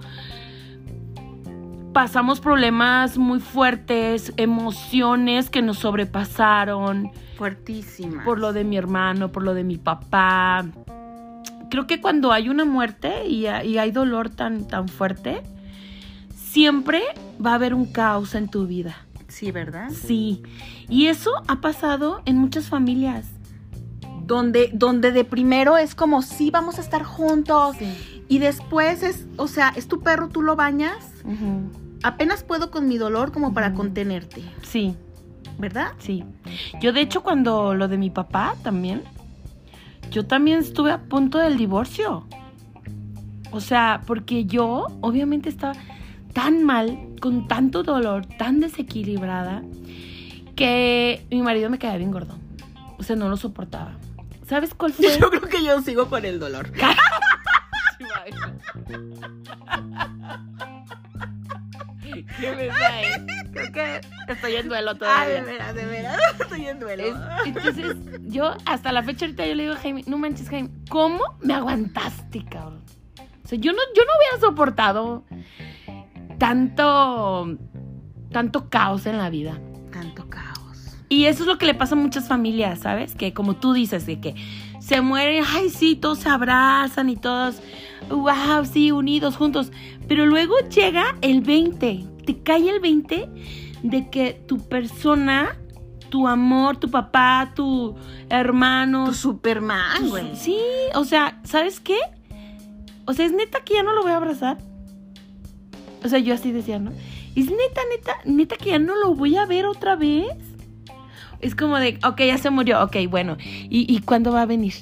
pasamos 1.93 2.39
problemas 2.39 3.19
muy 3.19 3.39
fuertes 3.39 4.33
emociones 4.37 5.51
que 5.51 5.61
nos 5.61 5.77
sobrepasaron 5.77 7.11
Fuertísima. 7.37 8.23
por 8.23 8.39
lo 8.39 8.53
de 8.53 8.63
mi 8.63 8.77
hermano, 8.77 9.31
por 9.31 9.43
lo 9.43 9.53
de 9.53 9.63
mi 9.63 9.77
papá. 9.77 10.65
Creo 11.71 11.87
que 11.87 11.99
cuando 12.01 12.31
hay 12.31 12.49
una 12.49 12.65
muerte 12.65 13.25
y, 13.27 13.47
ha- 13.47 13.63
y 13.63 13.79
hay 13.79 13.89
dolor 13.91 14.29
tan, 14.29 14.67
tan 14.67 14.87
fuerte, 14.89 15.41
siempre 16.35 17.01
va 17.43 17.51
a 17.51 17.55
haber 17.55 17.73
un 17.73 17.85
caos 17.85 18.35
en 18.35 18.47
tu 18.49 18.67
vida. 18.67 18.95
Sí, 19.27 19.51
¿verdad? 19.51 19.89
Sí. 19.91 20.43
Y 20.89 21.07
eso 21.07 21.31
ha 21.47 21.61
pasado 21.61 22.21
en 22.25 22.37
muchas 22.37 22.67
familias. 22.67 23.25
Donde, 24.25 24.69
donde 24.73 25.11
de 25.11 25.25
primero 25.25 25.77
es 25.77 25.95
como, 25.95 26.21
sí, 26.21 26.51
vamos 26.51 26.77
a 26.77 26.81
estar 26.81 27.03
juntos. 27.03 27.75
Y 28.29 28.39
después 28.39 29.03
es, 29.03 29.25
o 29.37 29.47
sea, 29.47 29.73
es 29.75 29.87
tu 29.87 30.01
perro, 30.01 30.29
tú 30.29 30.41
lo 30.41 30.55
bañas. 30.55 30.95
Ujú. 31.25 31.97
Apenas 32.03 32.43
puedo 32.43 32.71
con 32.71 32.87
mi 32.87 32.97
dolor 32.97 33.31
como 33.31 33.53
para 33.53 33.73
contenerte. 33.73 34.41
Sí, 34.61 34.95
¿Verdad? 35.57 35.91
sí. 35.99 36.23
Yo 36.81 36.93
de 36.93 37.01
hecho 37.01 37.23
cuando 37.23 37.73
lo 37.75 37.87
de 37.87 37.97
mi 37.97 38.09
papá 38.09 38.55
también, 38.63 39.03
yo 40.09 40.25
también 40.25 40.59
estuve 40.59 40.91
a 40.91 41.01
punto 41.01 41.37
del 41.37 41.57
divorcio. 41.57 42.25
O 43.51 43.59
sea, 43.59 44.01
porque 44.07 44.45
yo 44.45 44.87
obviamente 45.01 45.49
estaba 45.49 45.73
tan 46.33 46.63
mal, 46.63 46.97
con 47.19 47.47
tanto 47.47 47.83
dolor, 47.83 48.25
tan 48.25 48.59
desequilibrada, 48.59 49.61
que 50.55 51.25
mi 51.29 51.41
marido 51.41 51.69
me 51.69 51.77
caía 51.77 51.97
bien 51.97 52.11
gordo. 52.11 52.35
O 52.97 53.03
sea, 53.03 53.15
no 53.15 53.29
lo 53.29 53.37
soportaba. 53.37 53.97
¿Sabes 54.47 54.73
cuál 54.73 54.93
fue? 54.93 55.05
Yo 55.19 55.29
creo 55.29 55.41
que 55.43 55.63
yo 55.63 55.81
sigo 55.81 56.07
con 56.07 56.25
el 56.25 56.39
dolor. 56.39 56.71
¿Qué? 62.39 63.11
Creo 63.51 63.71
que 63.71 64.01
estoy 64.27 64.55
en 64.55 64.67
duelo 64.69 64.91
Ah, 64.91 64.93
de 64.93 64.99
todavía. 64.99 65.43
veras, 65.43 65.75
de 65.75 65.85
veras. 65.85 66.17
Estoy 66.39 66.67
en 66.67 66.79
duelo. 66.79 67.03
Es- 67.03 67.45
entonces, 67.47 67.95
yo 68.23 68.55
hasta 68.65 68.91
la 68.91 69.03
fecha 69.03 69.25
ahorita 69.25 69.45
yo 69.45 69.55
le 69.55 69.63
digo 69.63 69.75
a 69.75 69.77
Jaime, 69.77 70.03
no 70.07 70.17
manches, 70.17 70.49
Jaime, 70.49 70.69
¿cómo 70.89 71.21
me 71.41 71.53
aguantaste, 71.53 72.45
cabrón? 72.45 72.81
O 73.43 73.47
sea, 73.47 73.57
yo 73.59 73.71
no, 73.73 73.79
yo 73.95 74.03
no 74.05 74.11
hubiera 74.17 74.39
soportado 74.47 75.25
tanto, 76.37 77.57
tanto 78.31 78.69
caos 78.69 79.05
en 79.05 79.17
la 79.17 79.29
vida. 79.29 79.59
Tanto 79.91 80.29
caos. 80.29 80.97
Y 81.09 81.25
eso 81.25 81.43
es 81.43 81.47
lo 81.47 81.57
que 81.57 81.65
le 81.65 81.73
pasa 81.73 81.95
a 81.95 81.97
muchas 81.97 82.27
familias, 82.27 82.79
¿sabes? 82.79 83.15
Que 83.15 83.33
como 83.33 83.57
tú 83.57 83.73
dices, 83.73 84.05
de 84.05 84.19
que 84.21 84.35
se 84.81 84.99
mueren, 85.01 85.43
ay, 85.47 85.69
sí, 85.69 85.95
todos 85.95 86.19
se 86.19 86.29
abrazan 86.29 87.09
y 87.09 87.15
todos, 87.15 87.61
wow, 88.09 88.65
sí, 88.65 88.91
unidos, 88.91 89.37
juntos. 89.37 89.71
Pero 90.07 90.25
luego 90.25 90.55
llega 90.69 91.15
el 91.21 91.41
20, 91.41 92.05
te 92.25 92.39
cae 92.41 92.69
el 92.69 92.79
20 92.79 93.29
de 93.83 94.09
que 94.09 94.33
tu 94.33 94.57
persona, 94.57 95.55
tu 96.09 96.27
amor, 96.27 96.77
tu 96.77 96.89
papá, 96.89 97.53
tu 97.55 97.95
hermano, 98.29 99.05
Tu 99.05 99.13
Superman, 99.13 100.09
güey. 100.09 100.35
sí, 100.35 100.57
o 100.95 101.05
sea, 101.05 101.39
¿sabes 101.43 101.79
qué? 101.79 101.97
O 103.05 103.13
sea, 103.13 103.25
es 103.25 103.31
neta 103.33 103.63
que 103.63 103.75
ya 103.75 103.83
no 103.83 103.93
lo 103.93 104.01
voy 104.01 104.11
a 104.11 104.17
abrazar. 104.17 104.57
O 106.03 106.09
sea, 106.09 106.17
yo 106.17 106.33
así 106.33 106.51
decía, 106.51 106.79
¿no? 106.79 106.91
Es 107.35 107.45
neta, 107.45 107.81
neta, 107.95 108.17
neta 108.25 108.57
que 108.57 108.71
ya 108.71 108.79
no 108.79 108.95
lo 108.95 109.13
voy 109.15 109.37
a 109.37 109.45
ver 109.45 109.65
otra 109.67 109.95
vez. 109.95 110.27
Es 111.41 111.55
como 111.55 111.77
de, 111.77 111.99
ok, 112.05 112.19
ya 112.21 112.37
se 112.37 112.49
murió, 112.49 112.83
ok, 112.83 112.95
bueno. 113.09 113.37
¿Y, 113.39 113.85
y 113.93 113.99
cuándo 114.01 114.31
va 114.31 114.43
a 114.43 114.45
venir? 114.45 114.73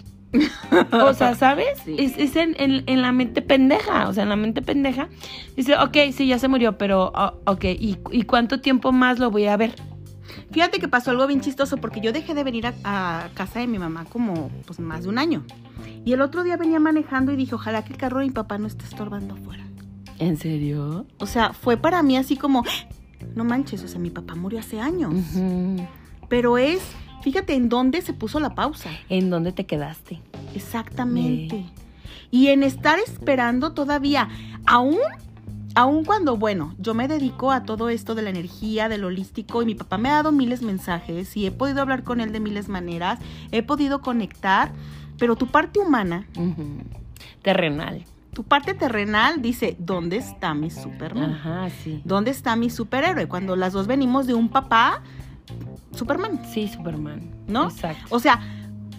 O 0.92 1.14
sea, 1.14 1.34
¿sabes? 1.36 1.80
Sí. 1.86 1.96
Es, 1.98 2.18
es 2.18 2.36
en, 2.36 2.56
en- 2.60 2.84
en 2.86 3.02
la 3.02 3.12
mente 3.12 3.42
pendeja. 3.42 4.08
O 4.10 4.14
sea, 4.14 4.24
en 4.24 4.30
la 4.30 4.36
mente 4.36 4.62
pendeja. 4.62 5.10
Dice, 5.56 5.76
ok, 5.78 5.98
sí, 6.14 6.28
ya 6.28 6.38
se 6.38 6.48
murió, 6.48 6.78
pero, 6.78 7.12
oh, 7.16 7.34
ok, 7.46 7.64
¿y, 7.66 7.98
¿y 8.12 8.24
cuánto 8.24 8.62
tiempo 8.62 8.92
más 8.92 9.18
lo 9.20 9.32
voy 9.32 9.48
a 9.48 9.58
ver? 9.58 9.74
Fíjate 10.52 10.80
que 10.80 10.88
pasó 10.88 11.12
algo 11.12 11.26
bien 11.28 11.42
chistoso 11.42 11.78
porque 11.78 12.02
yo 12.02 12.12
dejé 12.12 12.34
de 12.36 12.44
venir 12.44 12.68
a, 12.68 12.74
a 12.84 13.30
casa 13.34 13.60
de 13.60 13.68
mi 13.68 13.80
mamá 13.80 14.06
como 14.06 14.50
pues 14.66 14.80
más 14.80 15.04
de 15.04 15.10
un 15.10 15.18
año. 15.18 15.44
Y 16.06 16.14
el 16.14 16.22
otro 16.22 16.44
día 16.44 16.58
venía 16.58 16.80
manejando 16.80 17.32
y 17.32 17.36
dije, 17.36 17.56
ojalá 17.56 17.84
que 17.84 17.94
el 17.94 17.98
carro 18.00 18.20
de 18.20 18.26
mi 18.26 18.32
papá 18.32 18.58
no 18.58 18.68
esté 18.68 18.86
estorbando 18.86 19.34
afuera. 19.36 19.64
¿En 20.20 20.38
serio? 20.38 21.06
O 21.18 21.26
sea, 21.26 21.54
fue 21.54 21.78
para 21.78 22.02
mí 22.04 22.18
así 22.18 22.36
como, 22.36 22.64
no 23.36 23.44
manches, 23.44 23.84
o 23.84 23.88
sea, 23.88 24.00
mi 24.00 24.10
papá 24.12 24.36
murió 24.36 24.60
hace 24.60 24.80
años. 24.80 25.14
Pero 26.30 26.58
es, 26.58 26.82
fíjate 27.24 27.56
en 27.56 27.68
dónde 27.70 28.02
se 28.02 28.14
puso 28.14 28.40
la 28.40 28.56
pausa. 28.56 28.90
¿En 29.10 29.30
dónde 29.30 29.52
te 29.52 29.66
quedaste? 29.66 30.22
Exactamente. 30.56 31.66
Y 32.32 32.48
en 32.48 32.64
estar 32.64 33.00
esperando 33.00 33.72
todavía, 33.74 34.30
aún, 34.68 35.00
aún 35.74 36.06
cuando, 36.06 36.38
bueno, 36.38 36.76
yo 36.78 36.94
me 36.94 37.08
dedico 37.08 37.52
a 37.52 37.64
todo 37.64 37.90
esto 37.90 38.14
de 38.14 38.22
la 38.22 38.30
energía, 38.30 38.88
del 38.88 39.04
holístico, 39.04 39.64
y 39.64 39.66
mi 39.66 39.74
papá 39.74 39.98
me 39.98 40.10
ha 40.10 40.14
dado 40.14 40.32
miles 40.32 40.62
mensajes 40.62 41.36
y 41.36 41.48
he 41.48 41.52
podido 41.52 41.82
hablar 41.82 42.04
con 42.04 42.22
él 42.22 42.32
de 42.32 42.40
miles 42.40 42.70
maneras, 42.70 43.20
he 43.52 43.64
podido 43.64 44.02
conectar, 44.02 44.72
pero 45.18 45.36
tu 45.36 45.48
parte 45.48 45.80
humana. 45.80 46.28
Terrenal. 47.42 48.06
tu 48.34 48.44
parte 48.44 48.74
terrenal 48.74 49.42
dice, 49.42 49.76
¿dónde 49.80 50.18
está 50.18 50.54
mi 50.54 50.70
Superman? 50.70 51.32
Ajá, 51.32 51.70
sí. 51.84 52.02
¿Dónde 52.06 52.32
está 52.32 52.56
mi 52.56 52.70
superhéroe? 52.70 53.28
Cuando 53.28 53.56
las 53.56 53.74
dos 53.74 53.88
venimos 53.88 54.28
de 54.28 54.36
un 54.36 54.50
papá, 54.50 55.02
Superman, 55.96 56.42
Sí, 56.46 56.68
Superman. 56.68 57.22
¿no? 57.48 57.66
Exacto. 57.70 58.06
O 58.10 58.20
sea, 58.20 58.40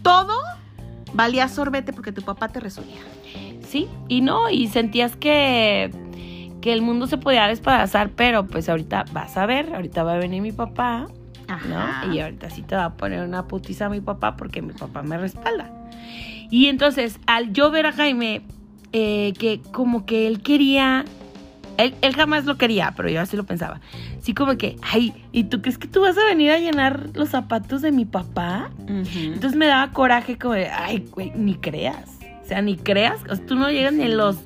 todo 0.02 0.34
valía 1.14 1.48
sorbete 1.48 1.92
porque 1.92 2.12
tu 2.12 2.22
papá 2.22 2.48
te 2.48 2.60
resolvía. 2.60 3.00
Sí, 3.66 3.88
y 4.08 4.20
no, 4.20 4.50
y 4.50 4.68
sentías 4.68 5.16
que, 5.16 5.90
que 6.60 6.72
el 6.72 6.82
mundo 6.82 7.06
se 7.06 7.18
podía 7.18 7.46
despedazar, 7.46 8.10
pero 8.10 8.46
pues 8.46 8.68
ahorita 8.68 9.04
vas 9.12 9.36
a 9.36 9.46
ver, 9.46 9.74
ahorita 9.74 10.02
va 10.02 10.14
a 10.14 10.18
venir 10.18 10.42
mi 10.42 10.52
papá, 10.52 11.06
Ajá. 11.46 12.04
¿no? 12.06 12.12
Y 12.12 12.20
ahorita 12.20 12.50
sí 12.50 12.62
te 12.62 12.74
va 12.74 12.86
a 12.86 12.96
poner 12.96 13.24
una 13.24 13.46
putiza 13.46 13.86
a 13.86 13.88
mi 13.88 14.00
papá 14.00 14.36
porque 14.36 14.62
mi 14.62 14.72
papá 14.72 15.02
me 15.02 15.18
respalda. 15.18 15.70
Y 16.50 16.66
entonces, 16.66 17.20
al 17.26 17.52
yo 17.52 17.70
ver 17.70 17.86
a 17.86 17.92
Jaime, 17.92 18.42
eh, 18.92 19.32
que 19.38 19.60
como 19.72 20.04
que 20.04 20.26
él 20.26 20.42
quería, 20.42 21.04
él, 21.76 21.94
él 22.02 22.14
jamás 22.14 22.44
lo 22.44 22.56
quería, 22.58 22.92
pero 22.96 23.08
yo 23.08 23.20
así 23.20 23.36
lo 23.36 23.44
pensaba. 23.44 23.80
Sí, 24.20 24.34
como 24.34 24.56
que, 24.56 24.76
ay, 24.82 25.14
¿y 25.32 25.44
tú 25.44 25.62
crees 25.62 25.78
que 25.78 25.88
tú 25.88 26.02
vas 26.02 26.16
a 26.18 26.24
venir 26.24 26.50
a 26.50 26.58
llenar 26.58 27.10
los 27.14 27.30
zapatos 27.30 27.82
de 27.82 27.90
mi 27.92 28.04
papá? 28.04 28.70
Entonces 28.86 29.56
me 29.56 29.66
daba 29.66 29.92
coraje 29.92 30.36
como 30.38 30.54
de, 30.54 30.68
ay, 30.68 31.06
güey, 31.10 31.32
ni 31.34 31.54
creas. 31.54 32.18
O 32.42 32.46
sea, 32.46 32.60
ni 32.62 32.76
creas. 32.76 33.20
O 33.30 33.36
sea, 33.36 33.46
tú 33.46 33.54
no 33.54 33.70
llegas 33.70 33.92
ni 33.92 34.04
a 34.04 34.08
los, 34.08 34.36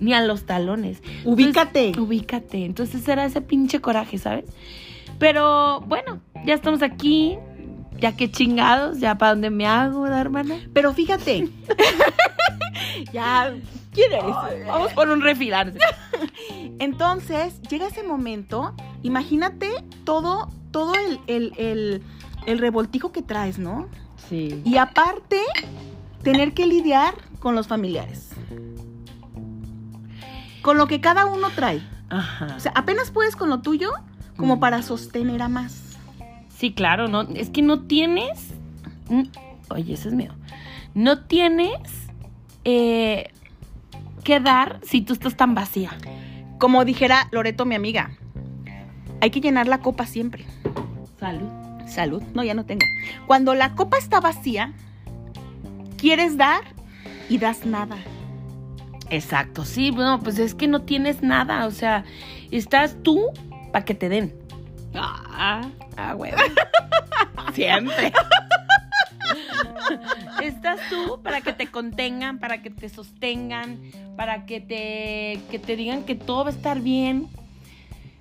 ni 0.00 0.12
a 0.14 0.20
los 0.20 0.44
talones. 0.46 0.98
Entonces, 1.24 1.24
Ubícate. 1.46 1.92
ubícate. 2.00 2.64
Entonces 2.64 3.06
era 3.08 3.24
ese 3.24 3.40
pinche 3.40 3.80
coraje, 3.80 4.18
¿sabes? 4.18 4.44
Pero 5.18 5.80
bueno, 5.82 6.20
ya 6.44 6.54
estamos 6.54 6.82
aquí. 6.82 7.36
Ya 7.98 8.16
que 8.16 8.28
chingados, 8.30 8.98
ya 8.98 9.16
para 9.16 9.30
dónde 9.32 9.50
me 9.50 9.66
hago, 9.66 10.02
¿verdad, 10.02 10.20
hermana? 10.20 10.56
Pero 10.72 10.92
fíjate. 10.92 11.48
ya. 13.12 13.54
¿Quién 13.92 14.12
eres? 14.12 14.66
Vamos 14.66 14.92
por 14.92 15.08
un 15.08 15.22
refilar. 15.22 15.72
Entonces, 16.78 17.60
llega 17.62 17.86
ese 17.86 18.02
momento. 18.02 18.74
Imagínate 19.02 19.68
todo, 20.04 20.48
todo 20.70 20.94
el, 20.94 21.20
el, 21.26 21.52
el, 21.58 22.02
el 22.46 22.58
revoltijo 22.58 23.12
que 23.12 23.22
traes, 23.22 23.58
¿no? 23.58 23.88
Sí. 24.28 24.60
Y 24.64 24.76
aparte, 24.76 25.40
tener 26.22 26.54
que 26.54 26.66
lidiar 26.66 27.14
con 27.40 27.54
los 27.54 27.66
familiares. 27.68 28.30
Con 30.62 30.78
lo 30.78 30.86
que 30.86 31.00
cada 31.00 31.26
uno 31.26 31.48
trae. 31.54 31.82
Ajá. 32.08 32.54
O 32.56 32.60
sea, 32.60 32.72
apenas 32.74 33.10
puedes 33.10 33.36
con 33.36 33.50
lo 33.50 33.60
tuyo 33.60 33.90
como 34.36 34.56
Mm. 34.56 34.60
para 34.60 34.82
sostener 34.82 35.42
a 35.42 35.48
más. 35.48 35.82
Sí, 36.48 36.72
claro, 36.72 37.08
no, 37.08 37.22
es 37.22 37.50
que 37.50 37.62
no 37.62 37.82
tienes. 37.82 38.54
Oye, 39.68 39.94
ese 39.94 40.08
es 40.08 40.14
mío. 40.14 40.32
No 40.94 41.20
tienes 41.24 41.78
eh, 42.64 43.30
que 44.22 44.40
dar 44.40 44.80
si 44.84 45.02
tú 45.02 45.12
estás 45.12 45.36
tan 45.36 45.54
vacía. 45.54 45.90
Como 46.64 46.86
dijera 46.86 47.28
Loreto, 47.30 47.66
mi 47.66 47.74
amiga, 47.74 48.12
hay 49.20 49.28
que 49.28 49.42
llenar 49.42 49.68
la 49.68 49.80
copa 49.80 50.06
siempre. 50.06 50.46
Salud. 51.20 51.50
Salud. 51.86 52.22
No, 52.32 52.42
ya 52.42 52.54
no 52.54 52.64
tengo. 52.64 52.86
Cuando 53.26 53.54
la 53.54 53.74
copa 53.74 53.98
está 53.98 54.18
vacía, 54.18 54.72
quieres 55.98 56.38
dar 56.38 56.62
y 57.28 57.36
das 57.36 57.66
nada. 57.66 57.98
Exacto, 59.10 59.66
sí, 59.66 59.90
bueno, 59.90 60.20
pues 60.20 60.38
es 60.38 60.54
que 60.54 60.66
no 60.66 60.80
tienes 60.80 61.20
nada, 61.20 61.66
o 61.66 61.70
sea, 61.70 62.06
estás 62.50 62.96
tú 63.02 63.20
para 63.70 63.84
que 63.84 63.92
te 63.94 64.08
den. 64.08 64.34
Ah, 64.94 65.68
Ah, 65.98 66.14
huevo. 66.16 66.38
Siempre. 67.52 68.10
Estás 70.42 70.80
tú 70.90 71.20
para 71.22 71.40
que 71.40 71.52
te 71.52 71.68
contengan, 71.68 72.38
para 72.38 72.62
que 72.62 72.70
te 72.70 72.88
sostengan, 72.88 73.78
para 74.16 74.46
que 74.46 74.60
te, 74.60 75.40
que 75.50 75.58
te 75.58 75.76
digan 75.76 76.04
que 76.04 76.14
todo 76.14 76.44
va 76.44 76.50
a 76.50 76.52
estar 76.52 76.80
bien. 76.80 77.28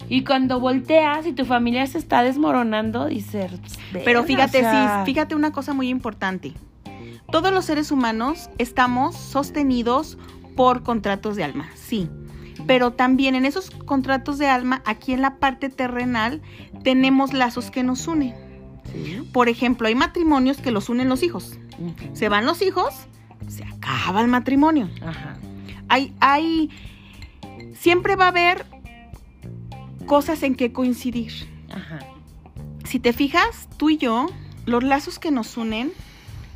Y 0.10 0.24
cuando 0.24 0.60
volteas 0.60 1.26
y 1.26 1.34
tu 1.34 1.46
familia 1.46 1.88
se 1.88 1.98
está 1.98 2.24
desmoronando, 2.24 3.06
dices... 3.06 3.52
Pero 3.94 4.22
"Verga, 4.22 4.24
fíjate, 4.24 4.58
o 4.58 4.62
sea, 4.62 5.04
sí, 5.06 5.12
fíjate 5.12 5.36
una 5.36 5.52
cosa 5.52 5.74
muy 5.74 5.90
importante. 5.90 6.54
Todos 7.32 7.54
los 7.54 7.66
seres 7.66 7.92
humanos 7.92 8.50
estamos 8.58 9.16
sostenidos 9.16 10.18
por 10.56 10.84
contratos 10.84 11.36
de 11.36 11.44
alma, 11.46 11.70
sí. 11.76 12.10
Pero 12.68 12.92
también 12.92 13.36
en 13.36 13.46
esos 13.46 13.72
contratos 13.72 14.38
de 14.38 14.48
alma, 14.48 14.82
aquí 14.86 15.14
en 15.14 15.22
la 15.22 15.38
parte 15.38 15.70
terrenal, 15.70 16.42
tenemos 16.84 17.34
lazos 17.34 17.72
que 17.72 17.84
nos 17.84 18.08
unen. 18.08 18.36
Sí. 18.92 19.28
Por 19.32 19.50
ejemplo, 19.50 19.88
hay 19.88 19.96
matrimonios 19.96 20.58
que 20.58 20.72
los 20.72 20.90
unen 20.90 21.10
los 21.10 21.24
hijos. 21.24 21.58
Se 22.14 22.30
van 22.30 22.46
los 22.46 22.62
hijos, 22.62 22.94
se 23.48 23.64
acaba 23.64 24.22
el 24.22 24.28
matrimonio. 24.28 24.90
Ajá. 25.02 25.38
Hay, 25.90 26.14
hay, 26.20 26.70
siempre 27.74 28.16
va 28.16 28.26
a 28.26 28.30
haber 28.30 28.66
cosas 30.06 30.44
en 30.44 30.56
que 30.56 30.72
coincidir. 30.72 31.32
Ajá. 31.72 32.00
Si 32.86 33.00
te 33.00 33.14
fijas, 33.14 33.70
tú 33.78 33.90
y 33.90 33.98
yo, 33.98 34.28
los 34.66 34.84
lazos 34.84 35.20
que 35.20 35.32
nos 35.32 35.58
unen 35.58 35.92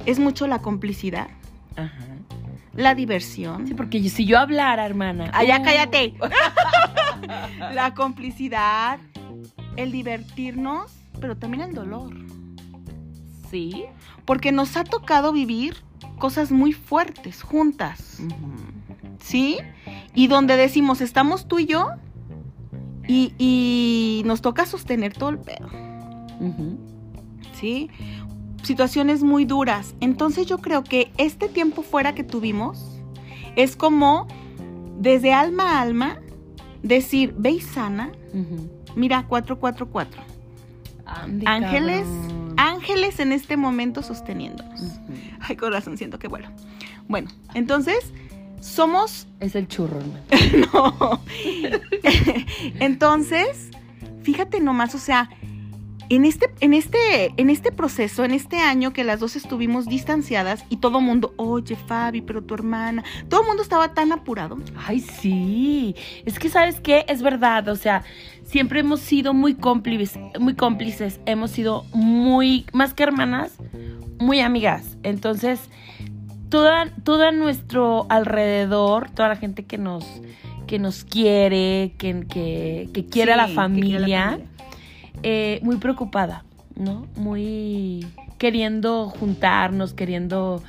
es 0.06 0.20
mucho 0.20 0.48
la 0.48 0.60
complicidad, 0.60 1.28
Ajá. 1.76 2.06
la 2.74 2.96
diversión. 2.96 3.68
Sí, 3.68 3.74
porque 3.74 4.08
si 4.10 4.26
yo 4.26 4.38
hablara, 4.38 4.86
hermana. 4.86 5.32
Ah, 5.34 5.44
ya 5.44 5.60
uh, 5.60 5.64
cállate. 5.64 6.14
la 7.74 7.94
complicidad, 7.96 9.00
el 9.76 9.92
divertirnos, 9.92 10.92
pero 11.20 11.38
también 11.38 11.64
el 11.64 11.74
dolor. 11.74 12.14
Sí. 13.50 13.86
Porque 14.26 14.52
nos 14.52 14.76
ha 14.78 14.84
tocado 14.84 15.32
vivir 15.32 15.78
cosas 16.18 16.52
muy 16.52 16.74
fuertes 16.74 17.42
juntas. 17.42 18.22
¿sí? 19.20 19.58
Y 20.14 20.28
donde 20.28 20.58
decimos, 20.58 21.02
estamos 21.02 21.48
tú 21.48 21.60
y 21.60 21.66
yo, 21.66 21.90
y, 23.08 23.34
y 23.38 24.24
nos 24.26 24.42
toca 24.42 24.66
sostener 24.66 25.14
todo 25.14 25.30
el 25.30 25.40
pedo. 25.40 25.70
¿sí? 27.54 27.90
Situaciones 28.64 29.24
muy 29.24 29.46
duras. 29.46 29.96
Entonces 30.00 30.48
yo 30.48 30.58
creo 30.60 30.84
que 30.84 31.12
este 31.18 31.48
tiempo 31.48 31.82
fuera 31.82 32.14
que 32.16 32.24
tuvimos 32.24 33.00
es 33.56 33.76
como 33.76 34.28
desde 35.00 35.34
alma 35.34 35.78
a 35.78 35.82
alma 35.82 36.20
decir, 36.84 37.34
ve 37.38 37.52
y 37.52 37.62
sana, 37.62 38.12
mira 38.96 39.26
444. 39.28 40.22
Ángeles, 41.46 42.06
cabrón. 42.06 42.54
ángeles 42.58 43.20
en 43.20 43.32
este 43.32 43.58
momento 43.58 44.04
sosteniéndonos. 44.04 44.82
Ujú. 44.82 45.14
Ay, 45.40 45.56
corazón, 45.56 45.98
siento 45.98 46.20
que 46.20 46.28
vuelo. 46.28 46.50
Bueno, 47.08 47.30
entonces 47.54 48.14
somos 48.60 49.28
Es 49.40 49.56
el 49.56 49.68
churro, 49.68 50.00
hermano. 50.00 50.72
no. 50.74 51.22
Entonces, 52.80 53.70
fíjate 54.24 54.60
nomás, 54.60 54.96
o 54.96 54.98
sea, 54.98 55.30
en 56.10 56.26
este, 56.26 56.50
en 56.62 56.74
este, 56.74 57.34
en 57.38 57.50
este 57.50 57.72
proceso, 57.72 58.24
en 58.24 58.32
este 58.32 58.58
año 58.60 58.94
que 58.94 59.04
las 59.04 59.20
dos 59.20 59.36
estuvimos 59.36 59.88
distanciadas 59.88 60.64
y 60.70 60.78
todo 60.78 61.02
mundo, 61.02 61.34
oye 61.38 61.76
Fabi, 61.76 62.22
pero 62.22 62.42
tu 62.44 62.54
hermana, 62.54 63.04
todo 63.30 63.42
el 63.42 63.48
mundo 63.48 63.62
estaba 63.62 63.94
tan 63.94 64.12
apurado. 64.12 64.58
Ay, 64.86 65.02
sí. 65.02 65.96
Es 66.26 66.40
que, 66.40 66.50
¿sabes 66.50 66.80
qué? 66.80 67.06
Es 67.10 67.22
verdad. 67.22 67.68
O 67.68 67.76
sea, 67.76 68.04
siempre 68.48 68.80
hemos 68.80 69.02
sido 69.02 69.34
muy 69.34 69.56
cómplices, 69.56 70.18
muy 70.40 70.56
cómplices. 70.56 71.20
Hemos 71.26 71.52
sido 71.52 71.86
muy, 71.94 72.66
más 72.74 72.94
que 72.94 73.04
hermanas, 73.04 73.58
muy 74.20 74.40
amigas. 74.40 74.98
Entonces, 75.04 75.70
toda, 76.50 76.90
toda 77.04 77.32
nuestro 77.32 78.08
alrededor, 78.10 79.10
toda 79.12 79.30
la 79.30 79.36
gente 79.36 79.66
que 79.66 79.78
nos, 79.78 80.06
que 80.66 80.80
nos 80.80 81.04
quiere, 81.04 81.94
que, 81.98 82.26
que, 82.28 82.90
que 82.94 83.06
quiere 83.06 83.34
a 83.34 83.38
la 83.38 83.48
familia, 83.48 84.08
la 84.08 84.40
eh, 85.24 85.60
muy 85.64 85.78
preocupada, 85.78 86.46
¿no? 86.76 87.08
Muy 87.16 88.08
queriendo 88.38 89.10
juntarnos, 89.10 89.94
queriendo 89.94 90.64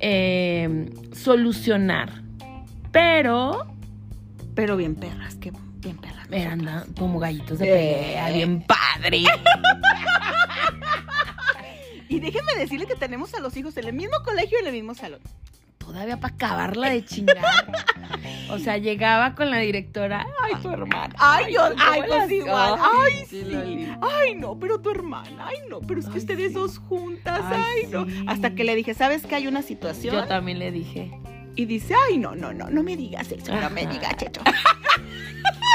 eh, 0.00 0.90
solucionar. 1.12 2.22
Pero 2.90 3.66
Pero 4.54 4.76
bien 4.76 4.94
perras, 4.94 5.34
que 5.36 5.52
bien 5.84 5.98
eran 6.30 6.92
como 6.98 7.18
gallitos 7.18 7.58
de 7.58 7.66
pelea, 7.66 8.30
bien 8.30 8.62
padre. 8.62 9.24
Y 12.06 12.20
déjenme 12.20 12.54
decirle 12.56 12.86
que 12.86 12.94
tenemos 12.94 13.34
a 13.34 13.40
los 13.40 13.56
hijos 13.56 13.76
en 13.76 13.86
el 13.88 13.92
mismo 13.92 14.16
colegio 14.24 14.58
y 14.58 14.62
en 14.62 14.68
el 14.68 14.72
mismo 14.74 14.94
salón. 14.94 15.20
Todavía 15.78 16.20
para 16.20 16.34
acabarla 16.34 16.90
de 16.90 17.04
chingar. 17.04 17.36
O 18.50 18.58
sea, 18.58 18.78
llegaba 18.78 19.34
con 19.34 19.50
la 19.50 19.58
directora. 19.58 20.24
Ay, 20.42 20.54
tu 20.62 20.70
hermana. 20.70 21.12
Ay, 21.18 21.54
yo, 21.54 21.62
¿cómo 21.70 21.82
ay, 21.82 22.02
pues 22.06 22.30
igual. 22.30 22.74
Ay, 22.78 23.26
sí. 23.28 23.88
Ay, 24.00 24.34
no, 24.36 24.56
pero 24.58 24.80
tu 24.80 24.90
hermana. 24.90 25.46
Ay, 25.48 25.56
no, 25.68 25.80
pero 25.80 25.98
es 25.98 26.06
que 26.06 26.12
Ay, 26.12 26.18
ustedes 26.18 26.48
sí. 26.48 26.54
dos 26.54 26.78
juntas. 26.78 27.40
Ay, 27.46 27.82
Ay, 27.84 27.86
no. 27.90 28.06
sí. 28.06 28.24
Hasta 28.28 28.54
que 28.54 28.62
le 28.64 28.76
dije, 28.76 28.94
¿sabes 28.94 29.26
que 29.26 29.34
hay 29.34 29.46
una 29.48 29.62
situación? 29.62 30.14
Yo 30.14 30.24
también 30.26 30.58
le 30.60 30.70
dije. 30.70 31.10
Y 31.56 31.66
dice, 31.66 31.94
ay, 32.08 32.18
no, 32.18 32.34
no, 32.34 32.52
no, 32.52 32.70
no 32.70 32.82
me 32.82 32.96
digas 32.96 33.30
eso, 33.32 33.54
no 33.54 33.70
me 33.70 33.86
digas, 33.86 34.16
Checho. 34.16 34.40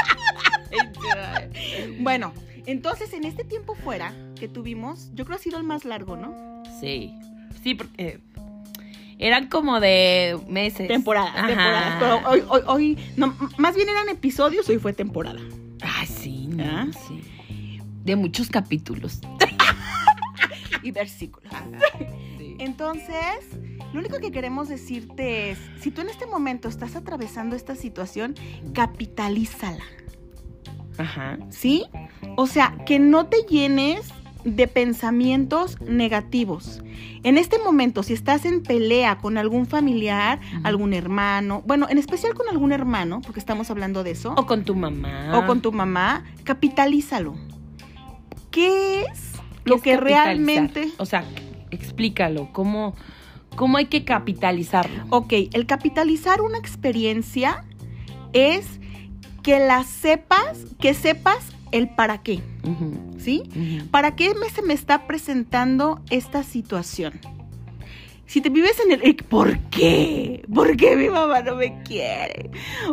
bueno, 2.00 2.32
entonces 2.66 3.12
en 3.12 3.24
este 3.24 3.44
tiempo 3.44 3.74
fuera 3.74 4.14
que 4.38 4.48
tuvimos, 4.48 5.10
yo 5.14 5.24
creo 5.24 5.36
que 5.36 5.40
ha 5.40 5.44
sido 5.44 5.58
el 5.58 5.64
más 5.64 5.84
largo, 5.84 6.16
¿no? 6.16 6.62
Sí. 6.80 7.14
Sí, 7.62 7.74
porque 7.74 8.20
eran 9.18 9.48
como 9.48 9.80
de 9.80 10.38
meses. 10.48 10.88
Temporadas, 10.88 11.34
Ajá. 11.36 11.46
temporadas. 11.46 11.96
Pero 12.00 12.28
hoy, 12.28 12.42
hoy, 12.48 12.62
hoy, 12.66 12.98
no, 13.16 13.36
más 13.58 13.76
bien 13.76 13.88
eran 13.88 14.08
episodios, 14.08 14.68
hoy 14.68 14.78
fue 14.78 14.92
temporada. 14.92 15.40
Ay, 15.82 16.06
sí, 16.06 16.46
no, 16.46 16.64
¿Ah? 16.64 16.86
sí. 17.06 17.20
De 18.04 18.16
muchos 18.16 18.48
capítulos. 18.48 19.20
Y 20.82 20.92
versículos. 20.92 21.52
Sí. 22.38 22.56
Entonces, 22.58 23.58
lo 23.92 24.00
único 24.00 24.18
que 24.18 24.30
queremos 24.30 24.68
decirte 24.70 25.50
es, 25.50 25.58
si 25.78 25.90
tú 25.90 26.00
en 26.00 26.08
este 26.08 26.24
momento 26.24 26.68
estás 26.68 26.96
atravesando 26.96 27.54
esta 27.54 27.74
situación, 27.74 28.34
capitalízala. 28.72 29.84
Ajá. 31.00 31.38
¿sí? 31.48 31.84
O 32.36 32.46
sea, 32.46 32.76
que 32.86 32.98
no 32.98 33.26
te 33.26 33.38
llenes 33.48 34.12
de 34.44 34.66
pensamientos 34.68 35.80
negativos. 35.82 36.82
En 37.22 37.36
este 37.36 37.58
momento, 37.58 38.02
si 38.02 38.14
estás 38.14 38.44
en 38.46 38.62
pelea 38.62 39.18
con 39.18 39.36
algún 39.36 39.66
familiar, 39.66 40.40
algún 40.62 40.94
hermano, 40.94 41.62
bueno, 41.66 41.86
en 41.90 41.98
especial 41.98 42.34
con 42.34 42.48
algún 42.48 42.72
hermano, 42.72 43.20
porque 43.20 43.38
estamos 43.40 43.70
hablando 43.70 44.02
de 44.02 44.12
eso, 44.12 44.34
O 44.36 44.46
con 44.46 44.64
tu 44.64 44.74
mamá. 44.74 45.32
o 45.38 45.46
con 45.46 45.60
tu 45.60 45.72
mamá, 45.72 46.24
capitalízalo. 46.44 47.34
¿Qué 48.50 49.02
es 49.02 49.32
¿Qué 49.64 49.70
lo 49.70 49.76
es 49.76 49.82
que 49.82 49.96
realmente... 49.96 50.88
O 50.98 51.06
sea, 51.06 51.24
explícalo. 51.70 52.48
¿Cómo, 52.52 52.94
cómo 53.56 53.76
hay 53.76 53.86
que 53.86 54.04
capitalizarlo? 54.04 55.04
Ok, 55.10 55.32
el 55.52 55.66
capitalizar 55.66 56.40
una 56.40 56.58
experiencia 56.58 57.64
es 58.32 58.79
que 59.42 59.58
la 59.58 59.84
sepas, 59.84 60.64
que 60.80 60.94
sepas 60.94 61.38
el 61.72 61.88
para 61.88 62.18
qué, 62.22 62.40
¿sí? 63.18 63.42
¿Para 63.90 64.16
qué 64.16 64.34
me, 64.34 64.48
se 64.50 64.62
me 64.62 64.74
está 64.74 65.06
presentando 65.06 66.00
esta 66.10 66.42
situación? 66.42 67.20
Si 68.26 68.40
te 68.40 68.48
vives 68.48 68.78
en 68.78 68.92
el... 68.92 69.16
¿Por 69.16 69.58
qué? 69.70 70.44
¿Por 70.54 70.76
qué 70.76 70.94
mi 70.94 71.08
mamá 71.08 71.42
no 71.42 71.56
me 71.56 71.82
quiere? 71.82 72.48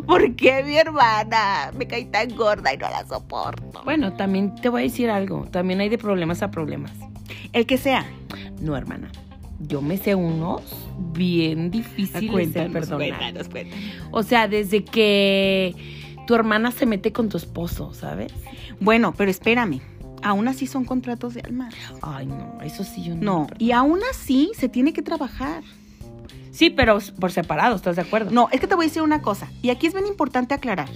¿Por 0.08 0.36
qué 0.36 0.64
mi 0.64 0.78
hermana 0.78 1.72
me 1.78 1.86
cae 1.86 2.06
tan 2.06 2.36
gorda 2.36 2.74
y 2.74 2.78
no 2.78 2.90
la 2.90 3.06
soporto? 3.06 3.84
Bueno, 3.84 4.14
también 4.14 4.56
te 4.56 4.70
voy 4.70 4.82
a 4.82 4.84
decir 4.86 5.12
algo. 5.12 5.46
También 5.52 5.80
hay 5.80 5.90
de 5.90 6.00
problemas 6.00 6.42
a 6.42 6.50
problemas. 6.50 6.92
El 7.54 7.68
que 7.68 7.78
sea. 7.78 8.04
No, 8.62 8.76
hermana. 8.76 9.12
Yo 9.60 9.80
me 9.80 9.98
sé 9.98 10.16
unos 10.16 10.64
bien 11.14 11.70
difíciles 11.70 12.54
de 12.54 12.70
perdonar. 12.70 13.10
cuéntanos, 13.20 13.48
cuéntanos. 13.48 13.86
O 14.10 14.24
sea, 14.24 14.48
desde 14.48 14.84
que 14.84 15.76
tu 16.28 16.36
hermana 16.36 16.70
se 16.72 16.86
mete 16.86 17.12
con 17.12 17.30
tu 17.30 17.38
esposo, 17.38 17.94
¿sabes? 17.96 18.32
Bueno, 18.80 19.16
pero 19.18 19.32
espérame. 19.32 19.82
Aún 20.22 20.48
así 20.48 20.68
son 20.68 20.84
contratos 20.84 21.34
de 21.36 21.42
alma. 21.42 21.70
Ay, 22.02 22.26
no, 22.26 22.60
eso 22.64 22.84
sí 22.84 23.04
yo 23.04 23.16
no. 23.16 23.22
No, 23.22 23.48
y 23.60 23.72
aún 23.72 24.00
así 24.12 24.52
se 24.56 24.68
tiene 24.68 24.92
que 24.94 25.02
trabajar. 25.02 25.64
Sí, 26.52 26.70
pero 26.70 26.98
por 27.20 27.32
separado, 27.32 27.76
¿estás 27.76 27.96
de 27.96 28.02
acuerdo? 28.02 28.32
No, 28.32 28.50
es 28.52 28.60
que 28.60 28.68
te 28.68 28.76
voy 28.76 28.86
a 28.86 28.88
decir 28.88 29.04
una 29.04 29.22
cosa, 29.22 29.48
y 29.62 29.70
aquí 29.70 29.88
es 29.88 29.94
bien 29.94 30.08
importante 30.08 30.54
aclarar. 30.54 30.90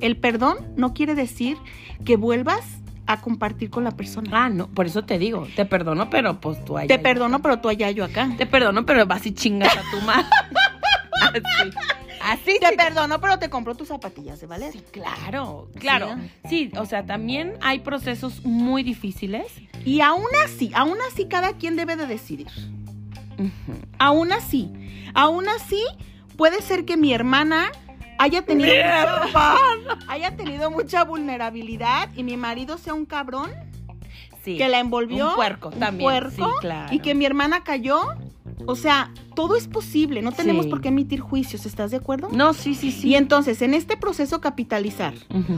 El 0.00 0.16
perdón 0.16 0.58
no 0.76 0.94
quiere 0.94 1.14
decir 1.14 1.56
que 2.04 2.16
vuelvas 2.16 2.64
a 3.06 3.20
compartir 3.20 3.68
con 3.68 3.82
la 3.84 3.90
persona. 3.90 4.30
Ah, 4.32 4.48
no, 4.48 4.68
por 4.68 4.86
eso 4.86 5.04
te 5.04 5.18
digo, 5.18 5.46
te 5.56 5.64
perdono, 5.64 6.08
pero 6.08 6.40
pues 6.40 6.64
tú 6.64 6.78
allá. 6.78 6.88
Te 6.88 6.98
perdono, 7.00 7.36
acá. 7.36 7.42
pero 7.42 7.58
tú 7.60 7.68
allá, 7.68 7.90
yo 7.90 8.04
acá. 8.04 8.30
Te 8.38 8.46
perdono, 8.46 8.86
pero 8.86 9.06
vas 9.06 9.26
y 9.26 9.34
chingas 9.34 9.76
a 9.76 9.82
tu 9.90 10.00
madre. 10.06 10.26
Así. 11.20 11.70
Así 12.26 12.58
Te 12.60 12.76
perdono, 12.76 13.20
pero 13.20 13.38
te 13.38 13.48
compro 13.48 13.74
tus 13.74 13.88
zapatillas 13.88 14.40
de 14.40 14.46
valer. 14.46 14.72
Sí, 14.72 14.82
claro, 14.90 15.68
claro. 15.78 16.16
Sí, 16.48 16.70
o 16.76 16.84
sea, 16.84 17.06
también 17.06 17.54
hay 17.60 17.78
procesos 17.80 18.44
muy 18.44 18.82
difíciles. 18.82 19.46
Y 19.84 20.00
aún 20.00 20.26
así, 20.44 20.72
aún 20.74 20.96
así 21.10 21.26
cada 21.26 21.52
quien 21.52 21.76
debe 21.76 21.94
de 21.96 22.06
decidir. 22.06 22.48
Aún 23.98 24.32
así, 24.32 24.70
aún 25.14 25.48
así 25.48 25.82
puede 26.36 26.62
ser 26.62 26.84
que 26.84 26.96
mi 26.96 27.12
hermana 27.12 27.70
haya 28.18 28.42
tenido 28.42 28.72
mucha, 29.24 29.54
haya 30.08 30.36
tenido 30.36 30.70
mucha 30.70 31.04
vulnerabilidad 31.04 32.08
y 32.16 32.22
mi 32.24 32.36
marido 32.36 32.78
sea 32.78 32.94
un 32.94 33.06
cabrón 33.06 33.50
Sí. 34.42 34.56
que 34.56 34.68
la 34.68 34.78
envolvió 34.78 35.30
Un 35.30 35.34
puerco 35.34 35.68
un 35.70 35.78
también. 35.80 36.08
puerco, 36.08 36.46
sí, 36.52 36.56
claro. 36.60 36.94
y 36.94 37.00
que 37.00 37.14
mi 37.16 37.24
hermana 37.26 37.64
cayó. 37.64 38.00
O 38.64 38.74
sea, 38.74 39.12
todo 39.34 39.54
es 39.54 39.68
posible, 39.68 40.22
no 40.22 40.32
tenemos 40.32 40.64
Sí. 40.64 40.70
por 40.70 40.80
qué 40.80 40.88
emitir 40.88 41.20
juicios, 41.20 41.66
¿estás 41.66 41.90
de 41.90 41.98
acuerdo? 41.98 42.28
No, 42.32 42.54
sí, 42.54 42.74
sí, 42.74 42.90
sí. 42.90 43.08
Y 43.08 43.14
entonces, 43.14 43.60
en 43.60 43.74
este 43.74 43.96
proceso 43.98 44.40
capitalizar, 44.40 45.12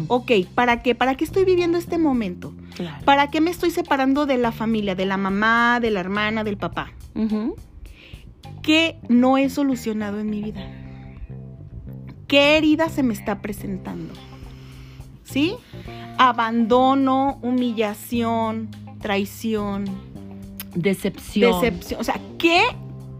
ok, 0.08 0.32
¿para 0.54 0.82
qué? 0.82 0.94
¿Para 0.96 1.14
qué 1.14 1.24
estoy 1.24 1.44
viviendo 1.44 1.78
este 1.78 1.96
momento? 1.98 2.52
claro. 2.74 3.04
¿Para 3.04 3.28
qué 3.30 3.40
me 3.40 3.50
estoy 3.50 3.70
separando 3.70 4.26
de 4.26 4.36
la 4.38 4.50
familia, 4.52 4.94
de 4.96 5.06
la 5.06 5.16
mamá, 5.16 5.78
de 5.80 5.90
la 5.92 6.00
hermana, 6.00 6.42
del 6.44 6.56
papá? 6.56 6.92
¿Qué 8.62 8.98
no 9.08 9.38
he 9.38 9.48
solucionado 9.48 10.18
en 10.18 10.30
mi 10.30 10.42
vida? 10.42 10.60
¿Qué 12.26 12.56
herida 12.58 12.88
se 12.88 13.02
me 13.02 13.14
está 13.14 13.40
presentando? 13.40 14.12
¿Sí? 15.24 15.54
Abandono, 16.18 17.38
humillación, 17.42 18.68
traición, 19.00 19.84
Decepción. 20.74 21.52
decepción. 21.60 22.00
O 22.00 22.04
sea, 22.04 22.20
¿qué, 22.38 22.62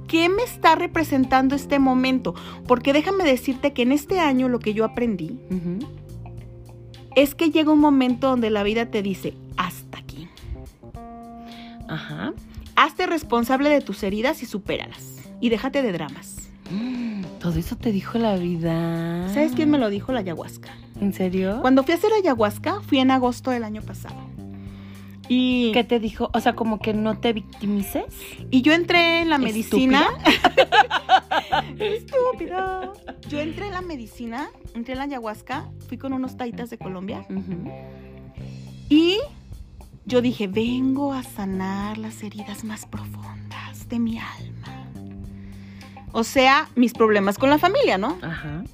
¿qué 0.09 0.29
me 0.29 0.43
está 0.43 0.75
representando 0.75 1.55
este 1.55 1.79
momento? 1.79 2.35
Porque 2.67 2.93
déjame 2.93 3.23
decirte 3.25 3.73
que 3.73 3.83
en 3.83 3.93
este 3.93 4.19
año 4.19 4.49
lo 4.49 4.59
que 4.59 4.75
yo 4.75 4.85
aprendí 4.85 5.39
es 7.15 7.35
que 7.35 7.51
llega 7.51 7.71
un 7.73 7.79
momento 7.79 8.29
donde 8.29 8.51
la 8.51 8.63
vida 8.65 8.87
te 8.87 9.03
dice, 9.03 9.35
hasta 9.57 9.99
aquí. 9.99 10.29
Ajá. 11.89 12.33
Hazte 12.75 13.07
responsable 13.07 13.71
de 13.71 13.81
tus 13.81 14.03
heridas 14.03 14.43
y 14.43 14.47
supéralas. 14.47 15.17
Y 15.41 15.49
déjate 15.51 15.83
de 15.83 15.93
dramas. 15.93 16.49
Mm, 16.71 17.23
Todo 17.41 17.59
eso 17.59 17.77
te 17.77 17.93
dijo 17.93 18.19
la 18.19 18.37
vida. 18.37 19.29
¿Sabes 19.33 19.53
quién 19.53 19.71
me 19.71 19.79
lo 19.79 19.89
dijo? 19.91 20.13
La 20.13 20.21
ayahuasca. 20.21 20.71
¿En 21.01 21.13
serio? 21.13 21.59
Cuando 21.61 21.83
fui 21.85 21.95
a 21.95 21.97
hacer 21.97 22.13
ayahuasca, 22.13 22.81
fui 22.83 22.99
en 22.99 23.11
agosto 23.11 23.51
del 23.51 23.65
año 23.65 23.83
pasado. 23.83 24.17
Y, 25.29 25.73
¿Qué 25.73 25.85
te 25.85 26.01
dijo? 26.01 26.31
O 26.33 26.41
sea, 26.41 26.55
como 26.55 26.79
que 26.79 26.95
no 26.95 27.19
te 27.19 27.33
victimices. 27.33 28.05
y 28.51 28.63
yo 28.63 28.73
entré 28.73 29.21
en 29.21 29.31
la 29.31 29.39
medicina. 29.39 30.09
¿Estúpida? 30.25 31.65
Estúpida. 31.79 32.93
Yo 33.29 33.41
entré 33.41 33.67
en 33.67 33.73
la 33.73 33.83
medicina, 33.83 34.49
entré 34.75 34.93
en 34.93 34.99
la 34.99 35.05
ayahuasca, 35.05 35.69
fui 35.89 35.99
con 35.99 36.13
unos 36.13 36.37
taitas 36.37 36.71
de 36.71 36.79
Colombia 36.79 37.27
y 38.89 39.19
yo 40.07 40.23
dije, 40.23 40.47
vengo 40.47 41.13
a 41.13 41.23
sanar 41.23 41.99
las 41.99 42.23
heridas 42.23 42.65
más 42.65 42.87
profundas 42.87 43.89
de 43.89 43.99
mi 43.99 44.19
alma. 44.19 44.91
O 46.13 46.25
sea, 46.25 46.69
mis 46.75 46.95
problemas 46.95 47.37
con 47.37 47.51
la 47.51 47.59
familia, 47.59 47.99
¿no? 47.99 48.19
Ajá. 48.23 48.65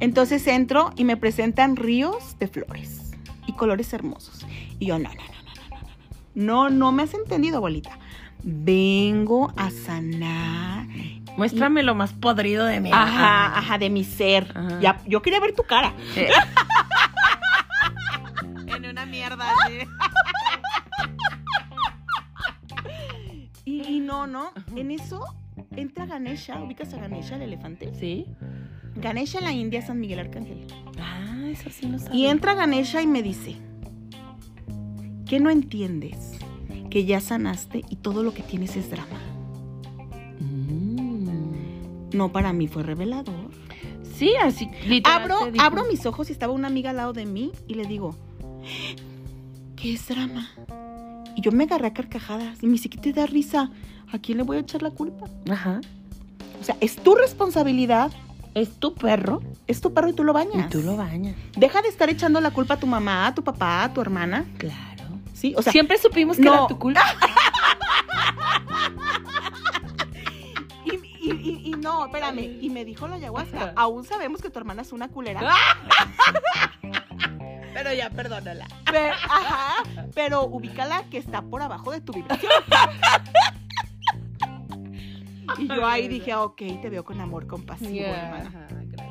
Entonces 0.00 0.46
entro 0.46 0.92
y 0.96 1.04
me 1.04 1.16
presentan 1.16 1.76
ríos 1.76 2.38
de 2.38 2.48
flores 2.48 3.12
y 3.46 3.52
colores 3.54 3.92
hermosos. 3.92 4.46
Y 4.78 4.86
yo, 4.86 4.98
no, 4.98 5.08
no, 5.08 5.14
no, 5.14 5.37
no, 6.38 6.70
no, 6.70 6.92
me 6.92 7.02
has 7.02 7.14
entendido, 7.14 7.56
abuelita. 7.56 7.98
Vengo 8.44 9.52
a 9.56 9.70
sanar. 9.70 10.86
Muéstrame 11.36 11.82
lo 11.82 11.96
más 11.96 12.12
podrido 12.12 12.64
de 12.64 12.80
mí. 12.80 12.90
Ajá, 12.92 13.58
ajá, 13.58 13.78
de 13.78 13.90
mi 13.90 14.04
ser. 14.04 14.52
Ajá. 14.54 14.78
Ya, 14.80 15.00
yo 15.04 15.20
quería 15.20 15.40
ver 15.40 15.56
tu 15.56 15.64
cara. 15.64 15.92
en 18.66 18.86
una 18.86 19.04
mierda 19.04 19.46
Y, 23.64 23.82
y 23.82 23.98
no, 23.98 24.28
no. 24.28 24.52
En 24.76 24.92
eso 24.92 25.24
entra 25.74 26.06
Ganesha. 26.06 26.60
¿Ubicas 26.60 26.94
a 26.94 26.98
Ganesha, 26.98 27.34
el 27.34 27.42
elefante? 27.42 27.92
¿Sí? 27.98 28.26
Ganesha 28.94 29.38
en 29.38 29.44
la 29.44 29.52
India, 29.52 29.82
San 29.82 29.98
Miguel 29.98 30.20
Arcángel. 30.20 30.68
Ah, 31.00 31.34
eso 31.46 31.68
sí 31.70 31.86
no 31.86 31.98
sabía. 31.98 32.14
Y 32.14 32.26
entra 32.26 32.54
Ganesha 32.54 33.02
y 33.02 33.08
me 33.08 33.24
dice, 33.24 33.56
¿qué 35.28 35.38
no 35.40 35.50
entiendes? 35.50 36.32
Que 36.90 37.04
ya 37.04 37.20
sanaste 37.20 37.84
y 37.88 37.96
todo 37.96 38.22
lo 38.22 38.32
que 38.34 38.42
tienes 38.42 38.76
es 38.76 38.90
drama. 38.90 39.20
Mm. 40.40 42.16
No, 42.16 42.32
para 42.32 42.52
mí 42.52 42.66
fue 42.66 42.82
revelador. 42.82 43.50
Sí, 44.16 44.32
así. 44.42 44.68
Abro, 45.04 45.36
abro 45.58 45.84
mis 45.84 46.04
ojos 46.06 46.28
y 46.30 46.32
estaba 46.32 46.52
una 46.52 46.66
amiga 46.66 46.90
al 46.90 46.96
lado 46.96 47.12
de 47.12 47.26
mí 47.26 47.52
y 47.68 47.74
le 47.74 47.84
digo, 47.84 48.16
¿qué 49.76 49.92
es 49.92 50.08
drama? 50.08 50.48
Y 51.36 51.42
yo 51.42 51.52
me 51.52 51.64
agarré 51.64 51.86
a 51.88 51.92
carcajadas 51.94 52.62
y 52.62 52.66
me 52.66 52.72
dice, 52.72 52.88
¿qué 52.88 52.98
te 52.98 53.12
da 53.12 53.26
risa? 53.26 53.70
¿A 54.10 54.18
quién 54.18 54.38
le 54.38 54.44
voy 54.44 54.56
a 54.56 54.60
echar 54.60 54.82
la 54.82 54.90
culpa? 54.90 55.26
Ajá. 55.48 55.80
O 56.60 56.64
sea, 56.64 56.76
es 56.80 56.96
tu 56.96 57.14
responsabilidad, 57.14 58.10
Es 58.54 58.70
tu 58.80 58.94
perro 58.94 59.40
es 59.68 59.80
tu 59.82 59.92
perro 59.92 60.08
y 60.08 60.14
tú 60.14 60.24
lo 60.24 60.32
bañas. 60.32 60.66
y 60.66 60.70
tú 60.70 60.82
lo 60.82 60.96
bañas. 60.96 61.36
Deja 61.56 61.82
de 61.82 61.88
estar 61.88 62.08
echando 62.08 62.40
la 62.40 62.50
culpa 62.50 62.74
a 62.74 62.76
tu 62.78 62.86
mamá, 62.86 63.26
a 63.26 63.34
tu 63.34 63.44
papá, 63.44 63.84
a 63.84 63.92
tu 63.92 64.00
hermana. 64.00 64.46
Claro. 64.56 64.97
¿Sí? 65.38 65.54
O 65.56 65.62
sea, 65.62 65.72
Siempre 65.72 65.96
supimos 65.98 66.36
que 66.36 66.42
no. 66.42 66.52
era 66.54 66.66
tu 66.66 66.78
culpa. 66.78 67.00
y, 70.84 70.94
y- 70.94 71.30
y- 71.30 71.62
y 71.66 71.70
no, 71.72 72.06
espérame. 72.06 72.58
Y 72.60 72.70
me 72.70 72.84
dijo 72.84 73.06
la 73.06 73.16
ayahuasca, 73.16 73.72
aún 73.76 74.04
sabemos 74.04 74.40
que 74.42 74.50
tu 74.50 74.58
hermana 74.58 74.82
es 74.82 74.92
una 74.92 75.08
culera. 75.08 75.40
Pero 77.74 77.92
ya, 77.94 78.10
perdónala. 78.10 78.66
Pero, 78.90 79.12
ajá, 79.12 79.74
pero 80.12 80.42
ubícala 80.46 81.04
que 81.10 81.18
está 81.18 81.42
por 81.42 81.62
abajo 81.62 81.92
de 81.92 82.00
tu 82.00 82.12
vibración. 82.12 82.50
Y 85.58 85.68
yo 85.68 85.86
ahí 85.86 86.08
dije, 86.08 86.34
ok, 86.34 86.56
te 86.82 86.90
veo 86.90 87.04
con 87.04 87.20
amor 87.20 87.46
compasivo, 87.46 88.04
hermana. 88.06 88.48
Ajá, 88.48 88.66
gracias. 88.68 89.06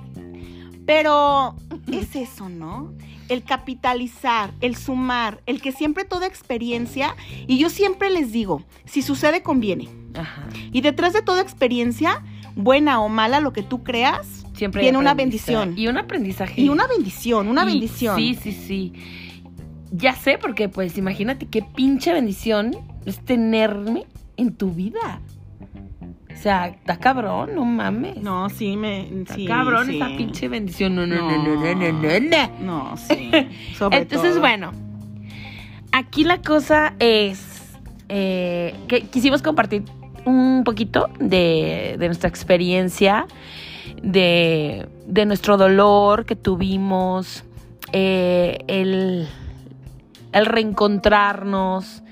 Pero 0.85 1.55
es 1.91 2.15
eso, 2.15 2.49
¿no? 2.49 2.93
El 3.29 3.43
capitalizar, 3.43 4.53
el 4.61 4.75
sumar, 4.75 5.41
el 5.45 5.61
que 5.61 5.71
siempre 5.71 6.05
toda 6.05 6.27
experiencia, 6.27 7.15
y 7.47 7.57
yo 7.57 7.69
siempre 7.69 8.09
les 8.09 8.31
digo, 8.31 8.63
si 8.85 9.01
sucede, 9.01 9.41
conviene. 9.43 9.89
Ajá. 10.13 10.47
Y 10.71 10.81
detrás 10.81 11.13
de 11.13 11.21
toda 11.21 11.41
experiencia, 11.41 12.23
buena 12.55 12.99
o 13.01 13.09
mala, 13.09 13.39
lo 13.39 13.53
que 13.53 13.63
tú 13.63 13.83
creas, 13.83 14.43
Siempre 14.53 14.81
Tiene 14.81 14.97
una 14.97 15.13
bendición. 15.13 15.75
Y 15.77 15.85
un 15.87 15.97
aprendizaje. 15.99 16.59
y 16.59 16.69
una 16.69 16.87
bendición, 16.87 17.47
una 17.47 17.61
Y- 17.61 17.73
bendición. 17.73 18.15
Sí, 18.17 18.33
sí, 18.33 18.51
sí. 18.51 18.93
Ya 19.91 20.15
sé, 20.15 20.39
porque 20.39 20.67
pues 20.67 20.97
imagínate 20.97 21.45
qué 21.45 21.61
pinche 21.61 22.11
bendición 22.11 22.75
es 23.05 23.19
tenerme 23.23 24.05
en 24.35 24.55
tu 24.55 24.71
vida. 24.71 25.21
O 26.37 26.39
sea, 26.39 26.67
está 26.67 26.97
cabrón, 26.97 27.55
no 27.55 27.65
mames. 27.65 28.17
No, 28.17 28.47
sí, 28.49 28.77
me. 28.77 29.07
Está 29.21 29.33
Sí, 29.33 29.45
cabrón 29.45 29.87
sí. 29.87 29.95
esa 29.95 30.07
pinche 30.15 30.47
bendición. 30.47 30.95
No, 30.95 31.07
no, 31.07 31.15
no, 31.15 31.31
no, 31.43 31.55
no, 31.55 31.75
no, 31.75 31.91
no, 31.91 32.19
no. 32.19 32.59
No, 32.91 32.97
sí. 32.97 33.31
Sobre 33.77 33.97
Entonces, 33.99 34.31
todo. 34.31 34.39
bueno, 34.41 34.71
aquí 35.91 36.23
la 36.23 36.41
cosa 36.41 36.93
es 36.99 37.73
eh, 38.09 38.75
que 38.87 39.01
quisimos 39.07 39.41
compartir 39.41 39.83
un 40.25 40.63
poquito 40.63 41.09
de, 41.19 41.95
de 41.97 42.05
nuestra 42.05 42.29
experiencia, 42.29 43.25
de, 44.03 44.87
de 45.07 45.25
nuestro 45.25 45.57
dolor 45.57 46.25
que 46.25 46.35
tuvimos, 46.35 47.45
eh, 47.93 48.59
el, 48.67 49.27
el 50.33 50.45
reencontrarnos 50.45 52.03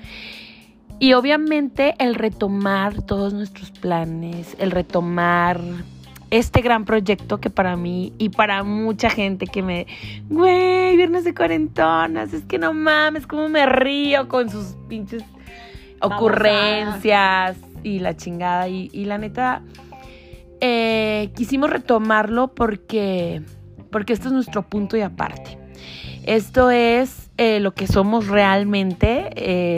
y 0.98 1.12
obviamente 1.12 1.94
el 1.98 2.14
retomar 2.14 3.02
todos 3.02 3.32
nuestros 3.32 3.70
planes, 3.70 4.56
el 4.58 4.70
retomar 4.70 5.60
este 6.30 6.60
gran 6.60 6.84
proyecto 6.84 7.38
que 7.38 7.50
para 7.50 7.76
mí 7.76 8.12
y 8.18 8.30
para 8.30 8.62
mucha 8.64 9.10
gente 9.10 9.46
que 9.46 9.62
me, 9.62 9.86
güey, 10.28 10.96
viernes 10.96 11.24
de 11.24 11.34
cuarentonas, 11.34 12.32
es 12.32 12.44
que 12.44 12.58
no 12.58 12.72
mames, 12.72 13.26
cómo 13.26 13.48
me 13.48 13.66
río 13.66 14.28
con 14.28 14.50
sus 14.50 14.76
pinches 14.88 15.22
ocurrencias, 16.00 17.56
y 17.86 18.00
la 18.00 18.16
chingada. 18.16 18.68
Y, 18.68 19.04
la 19.04 19.18
neta, 19.18 19.62
eh, 20.60 21.30
quisimos 21.36 21.70
retomarlo 21.70 22.48
porque, 22.48 23.42
porque 23.90 24.12
esto 24.12 24.28
es 24.28 24.34
nuestro 24.34 24.62
punto 24.62 24.96
y 24.96 25.02
aparte. 25.02 25.58
Esto 26.24 26.70
es 26.70 27.25
eh, 27.38 27.60
lo 27.60 27.74
que 27.74 27.86
somos 27.86 28.28
realmente, 28.28 29.30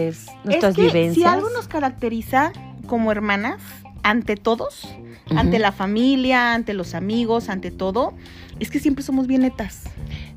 es 0.09 0.27
nuestras 0.44 0.73
es 0.73 0.77
que 0.77 0.83
vivencias. 0.83 1.14
Si 1.14 1.25
algo 1.25 1.51
nos 1.51 1.68
caracteriza 1.68 2.53
como 2.87 3.12
hermanas, 3.12 3.61
ante 4.03 4.37
todos, 4.37 4.88
ante 5.37 5.59
la 5.59 5.73
familia, 5.73 6.55
ante 6.55 6.73
los 6.73 6.94
amigos, 6.94 7.49
ante 7.49 7.71
todo, 7.71 8.14
es 8.61 8.71
que 8.71 8.79
siempre 8.81 9.05
somos 9.05 9.27
bien 9.27 9.42
netas. 9.42 9.85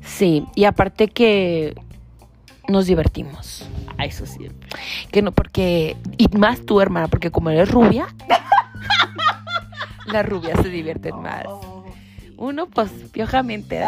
Sí, 0.04 0.44
y 0.54 0.64
aparte 0.64 1.08
que 1.08 1.74
nos 2.68 2.86
divertimos. 2.86 3.68
A 3.98 4.04
eso 4.04 4.26
siempre. 4.26 4.68
Que 5.10 5.22
no, 5.22 5.32
porque. 5.32 5.96
Y 6.18 6.28
más 6.36 6.64
tú, 6.64 6.80
hermana, 6.80 7.08
porque 7.08 7.30
como 7.30 7.50
eres 7.50 7.70
rubia. 7.70 8.06
las 10.06 10.26
rubias 10.26 10.60
se 10.60 10.68
divierten 10.68 11.20
más. 11.20 11.44
Uno, 12.42 12.66
pues, 12.66 12.90
piojamente. 13.12 13.82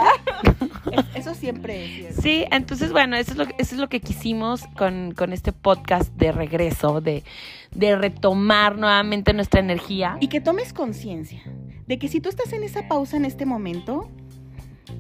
Es- 0.92 1.04
Eso 1.16 1.34
siempre 1.34 1.84
es 1.84 1.90
cierto. 1.96 2.22
Sí, 2.22 2.44
entonces, 2.52 2.92
bueno, 2.92 3.16
eso 3.16 3.32
es 3.32 3.36
lo, 3.38 3.44
eso 3.44 3.74
es 3.74 3.78
lo 3.78 3.88
que 3.88 4.00
quisimos 4.00 4.64
con, 4.76 5.12
con 5.12 5.32
este 5.32 5.50
podcast 5.52 6.12
de 6.14 6.30
regreso, 6.30 7.00
de, 7.00 7.24
de 7.72 7.96
retomar 7.96 8.76
nuevamente 8.78 9.32
nuestra 9.32 9.58
energía. 9.60 10.16
Y 10.20 10.28
que 10.28 10.40
tomes 10.40 10.72
conciencia 10.72 11.42
de 11.86 11.98
que 11.98 12.08
si 12.08 12.20
tú 12.20 12.28
estás 12.28 12.52
en 12.52 12.62
esa 12.62 12.86
pausa 12.86 13.16
en 13.16 13.24
este 13.24 13.44
momento, 13.46 14.08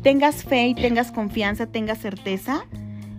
tengas 0.02 0.42
fe 0.44 0.66
y 0.68 0.74
tengas 0.74 1.12
confianza, 1.12 1.66
tengas 1.66 1.98
certeza 1.98 2.64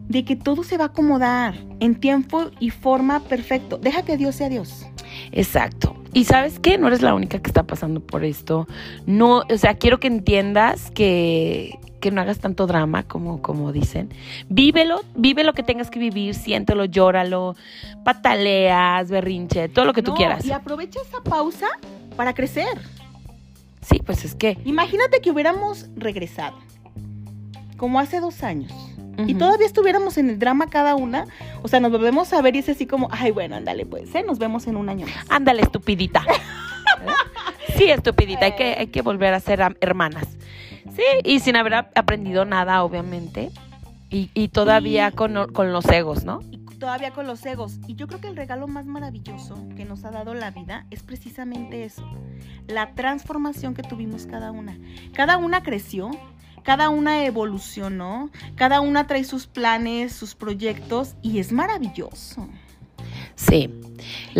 de 0.07 0.25
que 0.25 0.35
todo 0.35 0.63
se 0.63 0.77
va 0.77 0.85
a 0.85 0.87
acomodar 0.87 1.55
en 1.79 1.95
tiempo 1.95 2.51
y 2.59 2.69
forma 2.69 3.21
perfecto. 3.21 3.77
Deja 3.77 4.03
que 4.03 4.17
Dios 4.17 4.35
sea 4.35 4.49
Dios. 4.49 4.85
Exacto. 5.31 5.95
Y 6.13 6.25
sabes 6.25 6.59
qué, 6.59 6.77
no 6.77 6.87
eres 6.87 7.01
la 7.01 7.13
única 7.13 7.39
que 7.39 7.49
está 7.49 7.63
pasando 7.63 7.99
por 7.99 8.23
esto. 8.23 8.67
No, 9.05 9.43
o 9.49 9.57
sea, 9.57 9.75
quiero 9.75 9.99
que 9.99 10.07
entiendas 10.07 10.91
que, 10.91 11.77
que 11.99 12.11
no 12.11 12.21
hagas 12.21 12.39
tanto 12.39 12.67
drama 12.67 13.03
como, 13.03 13.41
como 13.41 13.71
dicen. 13.71 14.09
Vívelo, 14.47 15.01
vive 15.15 15.43
lo 15.43 15.53
que 15.53 15.63
tengas 15.63 15.89
que 15.89 15.99
vivir, 15.99 16.35
siéntelo, 16.35 16.85
llóralo, 16.85 17.55
pataleas, 18.03 19.09
berrinche, 19.09 19.69
todo 19.69 19.85
lo 19.85 19.93
que 19.93 20.03
tú 20.03 20.13
quieras. 20.13 20.45
Y 20.45 20.51
aprovecha 20.51 20.99
esa 21.01 21.21
pausa 21.21 21.67
para 22.15 22.33
crecer. 22.33 22.77
Sí, 23.81 24.01
pues 24.05 24.23
es 24.23 24.35
que. 24.35 24.57
Imagínate 24.65 25.19
que 25.19 25.31
hubiéramos 25.31 25.87
regresado, 25.95 26.57
como 27.77 27.99
hace 27.99 28.19
dos 28.19 28.41
años, 28.43 28.71
y 29.17 29.31
ujú. 29.31 29.37
todavía 29.39 29.65
estuviéramos 29.67 30.17
en 30.17 30.29
el 30.29 30.39
drama 30.39 30.67
cada 30.67 30.95
una. 30.95 31.25
O 31.63 31.67
sea, 31.67 31.79
nos 31.79 31.91
volvemos 31.91 32.31
a 32.33 32.41
ver 32.41 32.55
y 32.55 32.59
es 32.59 32.69
así 32.69 32.85
como, 32.85 33.07
ay, 33.11 33.31
bueno, 33.31 33.55
ándale, 33.55 33.85
pues, 33.85 34.13
¿eh? 34.15 34.23
nos 34.25 34.39
vemos 34.39 34.67
en 34.67 34.75
un 34.77 34.89
año 34.89 35.05
más. 35.07 35.25
Ándale, 35.29 35.61
estupidita. 35.61 36.23
Sí, 37.77 37.85
estupidita, 37.89 38.45
hay 38.45 38.55
que, 38.55 38.63
hay 38.77 38.87
que 38.87 39.01
volver 39.01 39.33
a 39.33 39.39
ser 39.39 39.59
hermanas. 39.81 40.25
Sí, 40.95 41.03
y 41.25 41.39
sin 41.41 41.57
haber 41.57 41.73
ap- 41.73 41.97
aprendido 41.97 42.45
nada, 42.45 42.83
obviamente. 42.83 43.51
Y, 44.09 44.29
y 44.33 44.47
todavía 44.47 45.09
Y- 45.09 45.11
con, 45.15 45.51
con 45.51 45.73
los 45.73 45.85
egos, 45.89 46.23
¿no? 46.23 46.39
Y 46.51 46.57
todavía 46.77 47.11
con 47.11 47.27
los 47.27 47.45
egos. 47.45 47.79
Y 47.87 47.95
yo 47.95 48.07
creo 48.07 48.21
que 48.21 48.27
el 48.29 48.37
regalo 48.37 48.67
más 48.67 48.85
maravilloso 48.85 49.57
que 49.75 49.83
nos 49.83 50.05
ha 50.05 50.11
dado 50.11 50.33
la 50.33 50.51
vida 50.51 50.85
es 50.89 51.03
precisamente 51.03 51.83
eso, 51.83 52.07
la 52.67 52.93
transformación 52.93 53.73
que 53.73 53.83
tuvimos 53.83 54.25
cada 54.25 54.51
una. 54.51 54.77
Cada 55.13 55.35
una 55.37 55.61
creció, 55.61 56.11
cada 56.65 56.89
una 56.89 57.23
evolucionó, 57.23 58.31
cada 58.55 58.81
una 58.81 59.05
trae 59.05 59.23
sus 59.23 59.45
planes, 59.45 60.13
sus 60.13 60.33
proyectos 60.33 61.15
y 61.21 61.39
es 61.39 61.51
maravilloso. 61.51 62.49
Sí. 63.35 63.69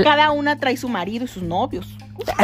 Cada 0.04 0.32
una 0.32 0.58
trae 0.58 0.76
su 0.76 0.90
marido 0.90 1.26
y 1.26 1.28
sus 1.28 1.44
novios. 1.44 1.88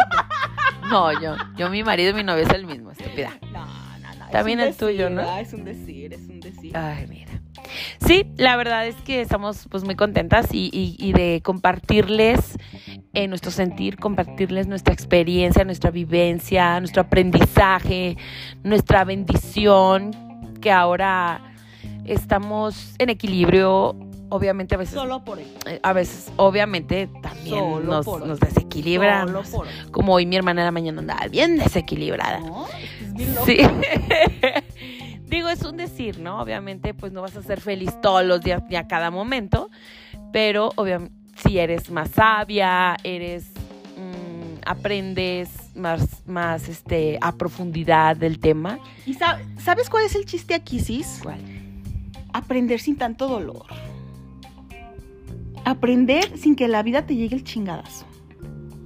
No, 0.90 1.14
yo, 1.22 1.38
yo, 1.56 1.70
mi 1.70 1.86
marido 1.86 2.10
y 2.10 2.14
mi 2.16 2.24
novio 2.24 2.44
es 2.44 2.50
el 2.50 2.66
mismo, 2.66 2.92
estúpida. 2.92 3.40
No, 3.54 3.66
no, 4.00 4.14
no. 4.14 4.30
También 4.30 4.60
el 4.60 4.76
tuyo, 4.76 5.10
¿no? 5.10 5.22
¿verdad? 5.22 5.40
Es 5.40 5.54
un 5.54 5.64
decir, 5.64 6.14
es 6.14 6.28
un 6.28 6.42
decir. 6.42 6.76
Ay, 6.76 7.08
mira. 7.08 7.32
Sí, 8.06 8.26
la 8.38 8.56
verdad 8.58 8.88
es 8.88 8.96
que 8.98 9.22
estamos 9.22 9.68
pues 9.70 9.84
muy 9.84 9.96
contentas 9.96 10.48
y, 10.54 10.70
y- 10.74 10.96
y 11.00 11.14
de 11.14 11.42
compartirles 11.44 12.58
eh, 13.14 13.28
nuestro 13.28 13.52
sentir, 13.52 13.98
compartirles 13.98 14.68
nuestra 14.68 14.94
experiencia, 14.94 15.64
nuestra 15.64 15.92
vivencia, 15.92 16.80
nuestro 16.80 17.02
aprendizaje, 17.04 18.18
nuestra 18.64 19.04
bendición, 19.04 20.12
que 20.62 20.72
ahora 20.72 21.42
estamos 22.06 22.96
en 23.00 23.10
equilibrio. 23.10 23.96
Obviamente 24.34 24.76
a 24.76 24.78
veces, 24.78 24.94
Solo 24.96 25.26
por 25.26 25.40
él. 25.40 25.48
eh, 25.68 25.82
a 25.84 25.92
veces, 25.92 26.32
obviamente 26.38 27.10
también 27.22 27.60
Solo 27.60 27.82
nos, 27.82 28.06
por 28.06 28.26
nos 28.26 28.40
desequilibra. 28.40 29.26
Solo 29.28 29.44
por 29.44 29.68
hoy. 29.68 29.74
Como 29.92 30.14
hoy 30.14 30.26
mi 30.26 30.38
hermana 30.38 30.62
en 30.62 30.66
la 30.68 30.72
mañana 30.72 31.02
andaba 31.02 31.28
bien 31.28 31.58
desequilibrada. 31.58 32.40
No, 32.40 32.66
es 33.02 33.14
bien 33.14 33.36
loco. 33.36 33.46
Sí. 33.46 33.58
Digo, 35.32 35.50
es 35.50 35.64
un 35.64 35.78
decir, 35.78 36.20
¿no? 36.20 36.40
Obviamente, 36.42 36.94
pues 36.94 37.12
no 37.12 37.22
vas 37.24 37.36
a 37.38 37.42
ser 37.42 37.60
feliz 37.62 37.90
todos 38.02 38.24
los 38.24 38.42
días 38.42 38.62
ni 38.70 38.76
a 38.76 38.88
cada 38.88 39.10
momento, 39.10 39.70
pero 40.32 40.70
obviamente 40.76 41.16
si 41.38 41.58
eres 41.58 41.90
más 41.90 42.12
sabia, 42.12 42.98
eres 43.04 43.46
mm, 43.98 44.62
aprendes 44.66 45.50
más, 45.76 46.22
más 46.28 46.68
este, 46.70 47.18
a 47.22 47.32
profundidad 47.32 48.16
del 48.18 48.40
tema. 48.40 48.78
¿Y 49.08 49.16
sab- 49.16 49.40
sabes 49.58 49.90
cuál 49.90 50.04
es 50.06 50.14
el 50.16 50.26
chiste 50.26 50.54
aquí, 50.54 50.80
Sis? 50.80 51.22
¿Cuál? 51.24 51.40
Aprender 52.34 52.80
sin 52.80 52.98
tanto 52.98 53.28
dolor. 53.28 53.66
Aprender 55.64 56.38
sin 56.38 56.56
que 56.56 56.68
la 56.68 56.84
vida 56.84 57.06
te 57.06 57.16
llegue 57.16 57.36
el 57.36 57.44
chingadazo. 57.44 58.06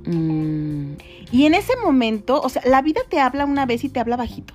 Mm, 0.05 0.93
Y 1.31 1.45
en 1.45 1.55
ese 1.55 1.73
momento, 1.83 2.39
o 2.41 2.49
sea, 2.49 2.61
la 2.65 2.81
vida 2.81 3.01
te 3.09 3.19
habla 3.19 3.45
una 3.45 3.65
vez 3.65 3.83
y 3.83 3.89
te 3.89 3.99
habla 3.99 4.15
bajito. 4.15 4.53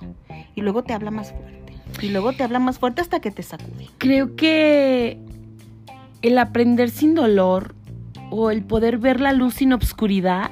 Y 0.55 0.61
luego 0.62 0.85
te 0.85 0.92
habla 0.92 1.11
más 1.11 1.33
fuerte. 1.33 1.59
Y 2.03 2.09
luego 2.09 2.33
te 2.33 2.42
habla 2.44 2.59
más 2.59 2.79
fuerte 2.79 3.00
hasta 3.03 3.20
que 3.20 3.31
te 3.31 3.42
sacude. 3.42 3.88
creo 3.98 4.35
que 4.37 5.18
el 6.22 6.38
aprender 6.38 6.90
sin 6.90 7.14
dolor 7.14 7.74
o 8.31 8.50
el 8.50 8.62
poder 8.62 8.98
ver 8.98 9.20
la 9.20 9.33
luz 9.33 9.55
sin 9.55 9.72
obscuridad, 9.72 10.50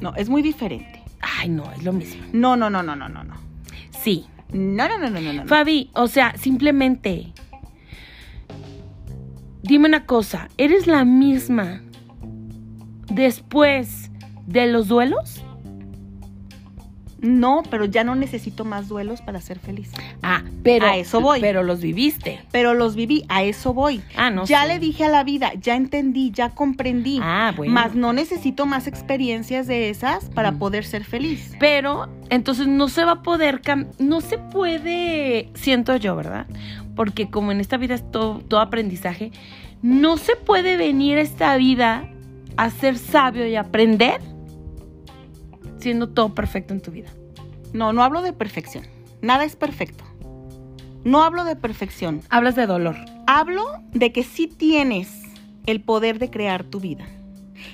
No, 0.00 0.14
es 0.16 0.28
muy 0.28 0.42
diferente. 0.42 1.02
ay 1.20 1.48
no, 1.48 1.70
es 1.72 1.82
lo 1.84 1.92
mismo. 1.92 2.22
No, 2.32 2.56
no, 2.56 2.68
no, 2.70 2.82
no, 2.82 2.96
no, 2.96 3.08
no, 3.08 3.22
no. 3.24 3.34
Sí, 3.90 4.26
No, 4.52 4.88
no, 4.88 4.98
no, 4.98 5.08
no, 5.10 5.20
no, 5.20 5.32
no. 5.32 5.46
Fabi, 5.46 5.90
o 5.94 6.08
sea, 6.08 6.34
simplemente. 6.36 7.32
Dime 9.62 9.86
una 9.88 10.04
cosa, 10.06 10.48
¿eres 10.58 10.86
la 10.88 11.04
misma 11.04 11.82
después 13.08 14.10
de 14.46 14.66
los 14.66 14.88
duelos? 14.88 15.41
No, 17.22 17.62
pero 17.70 17.84
ya 17.84 18.02
no 18.04 18.14
necesito 18.16 18.64
más 18.64 18.88
duelos 18.88 19.22
para 19.22 19.40
ser 19.40 19.58
feliz. 19.60 19.90
Ah, 20.22 20.42
pero. 20.62 20.86
A 20.86 20.96
eso 20.96 21.20
voy. 21.20 21.40
Pero 21.40 21.62
los 21.62 21.80
viviste. 21.80 22.40
Pero 22.50 22.74
los 22.74 22.96
viví, 22.96 23.24
a 23.28 23.44
eso 23.44 23.72
voy. 23.72 24.02
Ah, 24.16 24.28
no. 24.30 24.44
ya 24.44 24.62
sí. 24.62 24.68
le 24.68 24.78
dije 24.80 25.04
a 25.04 25.08
la 25.08 25.22
vida, 25.22 25.52
ya 25.54 25.76
entendí, 25.76 26.32
ya 26.32 26.50
comprendí. 26.50 27.20
Ah, 27.22 27.52
bueno. 27.56 27.72
Más 27.72 27.94
no 27.94 28.12
necesito 28.12 28.66
más 28.66 28.88
experiencias 28.88 29.68
de 29.68 29.88
esas 29.88 30.24
para 30.30 30.50
Mm. 30.50 30.58
poder 30.58 30.84
ser 30.84 31.04
feliz. 31.04 31.54
Pero 31.60 32.08
entonces 32.28 32.66
no 32.66 32.88
se 32.88 33.04
va 33.04 33.12
a 33.12 33.22
poder, 33.22 33.62
no 34.00 34.20
se 34.20 34.38
puede, 34.38 35.48
siento 35.54 35.94
yo, 35.96 36.16
¿verdad? 36.16 36.46
Porque 36.96 37.30
como 37.30 37.52
en 37.52 37.60
esta 37.60 37.76
vida 37.76 37.94
es 37.94 38.10
todo, 38.10 38.40
todo 38.48 38.58
aprendizaje, 38.60 39.30
no 39.80 40.16
se 40.16 40.34
puede 40.36 40.76
venir 40.76 41.18
a 41.18 41.22
esta 41.22 41.56
vida 41.56 42.08
a 42.56 42.70
ser 42.70 42.98
sabio 42.98 43.46
y 43.46 43.54
aprender 43.56 44.20
siendo 45.82 46.08
todo 46.08 46.34
perfecto 46.34 46.72
en 46.74 46.80
tu 46.80 46.90
vida. 46.90 47.10
No, 47.72 47.92
no 47.92 48.02
hablo 48.02 48.22
de 48.22 48.32
perfección. 48.32 48.86
Nada 49.20 49.44
es 49.44 49.56
perfecto. 49.56 50.04
No 51.04 51.22
hablo 51.22 51.44
de 51.44 51.56
perfección. 51.56 52.22
Hablas 52.30 52.54
de 52.56 52.66
dolor. 52.66 52.96
Hablo 53.26 53.64
de 53.92 54.12
que 54.12 54.22
sí 54.22 54.46
tienes 54.46 55.10
el 55.66 55.80
poder 55.80 56.18
de 56.18 56.30
crear 56.30 56.64
tu 56.64 56.80
vida. 56.80 57.04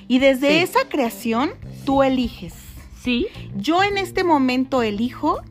Y 0.07 0.19
desde 0.19 0.49
Sí. 0.49 0.57
esa 0.63 0.79
creación, 0.89 1.51
tú 1.85 2.03
eliges. 2.03 2.53
¿Sí? 3.01 3.27
Yo 3.55 3.83
en 3.83 3.97
este 3.97 4.23
momento 4.23 4.83
elijo 4.83 5.41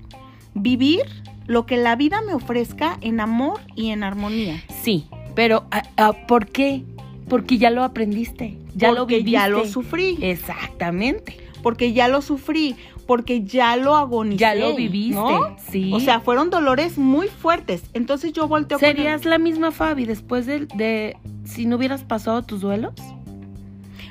vivir 0.55 1.03
lo 1.47 1.67
que 1.67 1.77
la 1.77 1.97
vida 1.97 2.21
me 2.23 2.35
ofrezca 2.35 2.99
en 3.01 3.21
amor 3.21 3.61
y 3.75 3.89
en 3.91 4.03
armonía. 4.05 4.63
Sí. 4.83 5.07
Pero, 5.35 5.65
ah, 5.71 5.83
ah, 5.97 6.13
¿por 6.27 6.47
qué? 6.47 6.85
Porque 7.29 7.59
ya 7.59 7.71
lo 7.71 7.83
aprendiste. 7.85 8.59
Ya 8.75 8.93
lo 8.93 9.07
viviste. 9.07 9.31
ya 9.31 9.49
lo 9.49 9.65
sufrí. 9.67 10.19
Exactamente. 10.21 11.39
Porque 11.63 11.93
ya 11.93 12.09
lo 12.09 12.23
sufrí. 12.23 12.77
Porque 13.07 13.43
ya 13.43 13.77
lo 13.77 13.97
agonicé. 13.97 14.39
Ya 14.39 14.55
lo 14.55 14.75
viviste. 14.77 15.15
¿no? 15.15 15.57
Sí. 15.71 15.91
O 15.95 16.01
sea, 16.01 16.21
fueron 16.21 16.51
dolores 16.51 16.99
muy 16.99 17.29
fuertes. 17.29 17.83
Entonces 17.95 18.33
yo 18.33 18.47
volteo 18.49 18.79
con 18.79 18.87
el- 18.89 18.97
¿Serías 18.97 19.25
la 19.25 19.39
misma 19.39 19.71
Fabi 19.73 20.05
después 20.05 20.45
de, 20.47 20.67
de 20.67 21.17
si 21.45 21.65
no 21.67 21.77
hubieras 21.77 22.05
pasado 22.05 22.43
tus 22.43 22.61
duelos? 22.61 22.93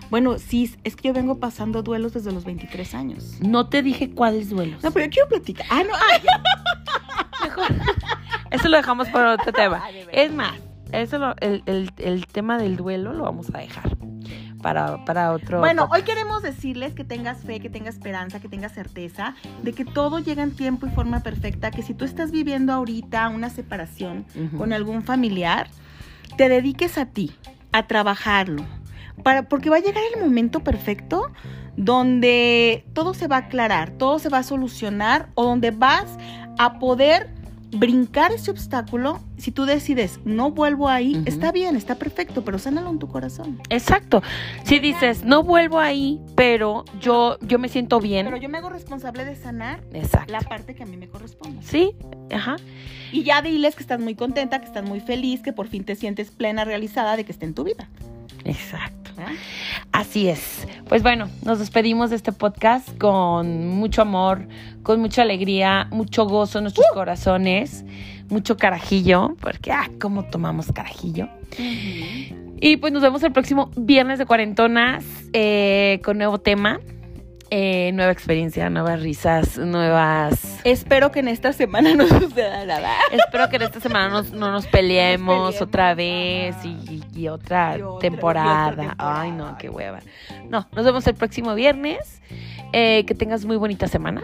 Bueno, 0.10 0.40
sí, 0.40 0.74
es 0.86 0.96
que 0.96 1.10
yo 1.10 1.14
vengo 1.14 1.38
pasando 1.40 1.84
duelos 1.84 2.14
desde 2.14 2.32
los 2.32 2.46
23 2.46 2.96
años. 2.96 3.38
No 3.42 3.68
te 3.68 3.84
dije 3.84 4.10
cuáles 4.10 4.50
duelos. 4.50 4.82
No, 4.84 4.92
pero 4.92 5.06
yo 5.06 5.12
quiero 5.12 5.28
platicar. 5.30 5.68
Ah, 5.70 5.84
no, 5.84 5.94
ah, 5.94 6.22
ya. 6.24 7.44
Mejor. 7.44 7.66
Eso 8.52 8.70
lo 8.70 8.78
dejamos 8.78 9.10
para 9.10 9.34
otro 9.34 9.52
tema. 9.52 9.84
Es 10.14 10.34
más, 10.34 10.54
eso 10.94 11.18
lo- 11.20 11.36
el, 11.42 11.62
el- 11.66 11.92
el 11.98 12.26
tema 12.26 12.58
del 12.58 12.78
duelo 12.78 13.12
lo 13.14 13.24
vamos 13.26 13.54
a 13.54 13.58
dejar. 13.60 13.98
Para, 14.62 15.04
para 15.06 15.32
otro. 15.32 15.60
Bueno, 15.60 15.88
hoy 15.92 16.04
queremos 16.04 16.42
decirles 16.42 16.94
que 16.94 17.04
tengas 17.04 17.40
fe, 17.40 17.60
que 17.60 17.70
tengas 17.70 17.96
esperanza, 17.96 18.40
que 18.40 18.50
tengas 18.50 18.72
certeza 18.72 19.36
de 19.64 19.74
que 19.74 19.86
todo 19.86 20.20
llega 20.20 20.44
en 20.44 20.56
tiempo 20.56 20.88
y 20.88 20.90
forma 20.90 21.22
perfecta, 21.22 21.72
que 21.72 21.84
si 21.84 21.94
tú 21.94 22.06
estás 22.06 22.32
viviendo 22.32 22.74
ahorita 22.74 23.30
una 23.30 23.50
separación 23.50 24.26
con 24.58 24.74
algún 24.74 25.04
familiar, 25.04 25.68
te 26.38 26.50
dediques 26.50 26.98
a 26.98 27.06
ti, 27.06 27.32
a 27.72 27.88
trabajarlo, 27.88 28.66
para, 29.24 29.44
porque 29.44 29.70
va 29.70 29.78
a 29.78 29.82
llegar 29.82 30.04
el 30.14 30.22
momento 30.22 30.64
perfecto 30.64 31.32
donde 31.76 32.86
todo 32.94 33.14
se 33.14 33.28
va 33.28 33.38
a 33.38 33.40
aclarar, 33.40 33.92
todo 33.92 34.20
se 34.20 34.30
va 34.30 34.40
a 34.40 34.44
solucionar 34.44 35.30
o 35.36 35.44
donde 35.44 35.72
vas 35.72 36.18
a 36.58 36.80
poder 36.80 37.37
brincar 37.72 38.32
ese 38.32 38.52
obstáculo. 38.52 39.20
Si 39.38 39.52
tú 39.52 39.66
decides, 39.66 40.20
no 40.26 40.52
vuelvo 40.52 40.90
ahí, 40.90 41.22
está 41.26 41.52
bien, 41.52 41.76
está 41.76 41.96
perfecto, 41.96 42.44
pero 42.44 42.60
sánalo 42.60 42.90
en 42.90 43.00
tu 43.00 43.08
corazón. 43.08 43.60
Exacto. 43.70 44.22
Si 44.64 44.80
dices, 44.80 45.24
no 45.24 45.44
vuelvo 45.44 45.80
ahí, 45.80 46.20
pero 46.36 46.86
yo, 47.00 47.38
yo 47.42 47.60
me 47.60 47.70
siento 47.70 48.00
bien. 48.00 48.26
Pero 48.26 48.38
yo 48.38 48.50
me 48.50 48.58
hago 48.58 48.70
responsable 48.70 49.26
de 49.26 49.36
sanar 49.36 49.82
Exacto. 49.94 50.32
la 50.32 50.42
parte 50.42 50.76
que 50.76 50.84
a 50.84 50.86
mí 50.86 50.98
me 50.98 51.08
corresponde. 51.08 51.62
Sí, 51.64 51.96
ajá. 52.32 52.58
Y 53.12 53.24
ya 53.24 53.42
diles 53.42 53.76
que 53.76 53.82
estás 53.82 54.00
muy 54.00 54.16
contenta, 54.16 54.60
que 54.60 54.66
estás 54.66 54.84
muy 54.84 55.00
feliz, 55.00 55.42
que 55.42 55.54
por 55.54 55.68
fin 55.68 55.84
te 55.84 55.96
sientes 55.96 56.32
plena, 56.32 56.66
realizada 56.66 57.16
de 57.16 57.26
que 57.26 57.32
esté 57.32 57.46
en 57.46 57.54
tu 57.54 57.64
vida. 57.64 57.90
Exacto. 58.44 59.12
¿verdad? 59.16 59.34
Así 59.92 60.28
es. 60.28 60.68
Pues 60.88 61.04
bueno, 61.04 61.30
nos 61.44 61.60
despedimos 61.60 62.10
de 62.10 62.16
este 62.16 62.32
podcast 62.32 62.98
con 62.98 63.68
mucho 63.68 64.02
amor, 64.02 64.48
con 64.84 65.00
mucha 65.00 65.24
alegría, 65.24 65.88
mucho 65.92 66.26
gozo 66.26 66.60
en 66.60 66.66
nuestros 66.66 66.86
corazones, 66.94 67.84
mucho 68.30 68.58
carajillo, 68.58 69.36
porque, 69.40 69.72
ah, 69.72 69.90
cómo 70.00 70.24
tomamos 70.24 70.72
carajillo. 70.72 71.30
Y 72.60 72.78
pues 72.78 72.92
nos 72.92 73.02
vemos 73.02 73.24
el 73.24 73.32
próximo 73.32 73.72
viernes 73.76 74.20
de 74.20 74.26
cuarentonas 74.26 75.04
eh, 75.34 76.00
con 76.04 76.18
nuevo 76.18 76.40
tema, 76.40 76.80
eh, 77.50 77.92
nueva 77.94 78.12
experiencia, 78.12 78.70
nuevas 78.70 79.02
risas, 79.02 79.58
nuevas... 79.58 80.60
Espero 80.64 81.12
que 81.12 81.20
en 81.20 81.28
esta 81.28 81.54
semana 81.54 81.94
no 81.96 82.08
suceda 82.08 82.66
nada. 82.66 82.92
Espero 83.12 83.50
que 83.50 83.56
en 83.58 83.62
esta 83.64 83.80
semana 83.80 84.10
nos- 84.10 84.32
no 84.32 84.52
nos 84.52 84.66
peleemos 84.68 84.78
peleemos, 85.56 85.62
otra 85.62 85.94
vez 85.96 86.56
ajá. 86.58 86.68
y, 86.68 87.04
y 87.16 87.28
otra, 87.30 87.78
Y 87.78 87.82
otra- 87.82 88.00
temporada. 88.00 88.70
y 88.70 88.72
otra 88.74 88.88
temporada. 88.90 89.22
Ay, 89.22 89.32
no, 89.32 89.58
qué 89.58 89.70
hueva. 89.70 90.00
No, 90.50 90.68
nos 90.74 90.86
vemos 90.86 91.06
el 91.08 91.16
próximo 91.16 91.56
viernes. 91.56 92.22
Eh, 92.74 93.06
que 93.06 93.16
tengas 93.16 93.46
muy 93.46 93.56
bonita 93.58 93.88
semana. 93.88 94.24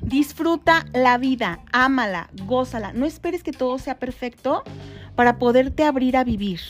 Disfruta 0.00 0.86
la 0.94 1.18
vida, 1.18 1.60
ámala, 1.72 2.30
gózala. 2.46 2.92
No 2.92 3.04
esperes 3.04 3.42
que 3.42 3.52
todo 3.52 3.78
sea 3.78 3.98
perfecto 3.98 4.62
para 5.16 5.38
poderte 5.38 5.84
abrir 5.84 6.16
a 6.16 6.24
vivir. 6.24 6.60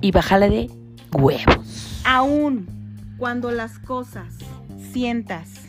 Y 0.00 0.10
bájale 0.12 0.48
de 0.48 0.70
huevos. 1.12 2.00
Aún 2.04 2.66
cuando 3.18 3.50
las 3.50 3.78
cosas 3.80 4.34
sientas, 4.92 5.66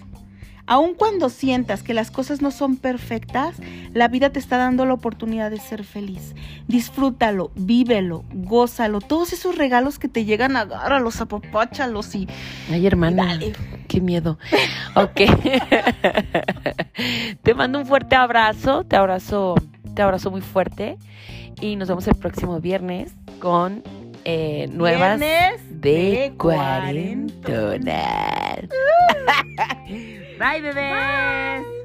aún 0.65 0.93
cuando 0.93 1.29
sientas 1.29 1.81
que 1.81 1.95
las 1.95 2.11
cosas 2.11 2.41
no 2.41 2.51
son 2.51 2.77
perfectas, 2.77 3.55
la 3.93 4.07
vida 4.07 4.29
te 4.29 4.39
está 4.39 4.57
dando 4.57 4.85
la 4.85 4.93
oportunidad 4.93 5.49
de 5.49 5.59
ser 5.59 5.83
feliz. 5.83 6.35
Disfrútalo, 6.67 7.51
vívelo, 7.55 8.23
gózalo. 8.33 9.01
Todos 9.01 9.33
esos 9.33 9.57
regalos 9.57 9.97
que 9.97 10.07
te 10.07 10.25
llegan, 10.25 10.55
agárralos, 10.55 11.21
apapáchalos 11.21 12.13
y 12.13 12.27
Ay, 12.71 12.85
hermana, 12.85 13.25
dale. 13.25 13.53
qué 13.87 13.99
miedo. 13.99 14.37
Ok. 14.95 15.21
te 17.43 17.53
mando 17.53 17.79
un 17.79 17.85
fuerte 17.85 18.15
abrazo. 18.15 18.83
Te 18.83 18.95
abrazo, 18.95 19.55
te 19.95 20.01
abrazo 20.01 20.31
muy 20.31 20.41
fuerte. 20.41 20.97
Y 21.61 21.75
nos 21.75 21.87
vemos 21.87 22.07
el 22.07 22.15
próximo 22.15 22.59
viernes 22.59 23.13
con 23.39 23.83
eh, 24.25 24.67
nuevas 24.71 25.19
Viernes 25.19 25.61
de 25.69 25.91
de 25.91 26.33
cuarentonas. 26.37 27.89
Bye, 30.39 30.61
bebés. 30.61 31.78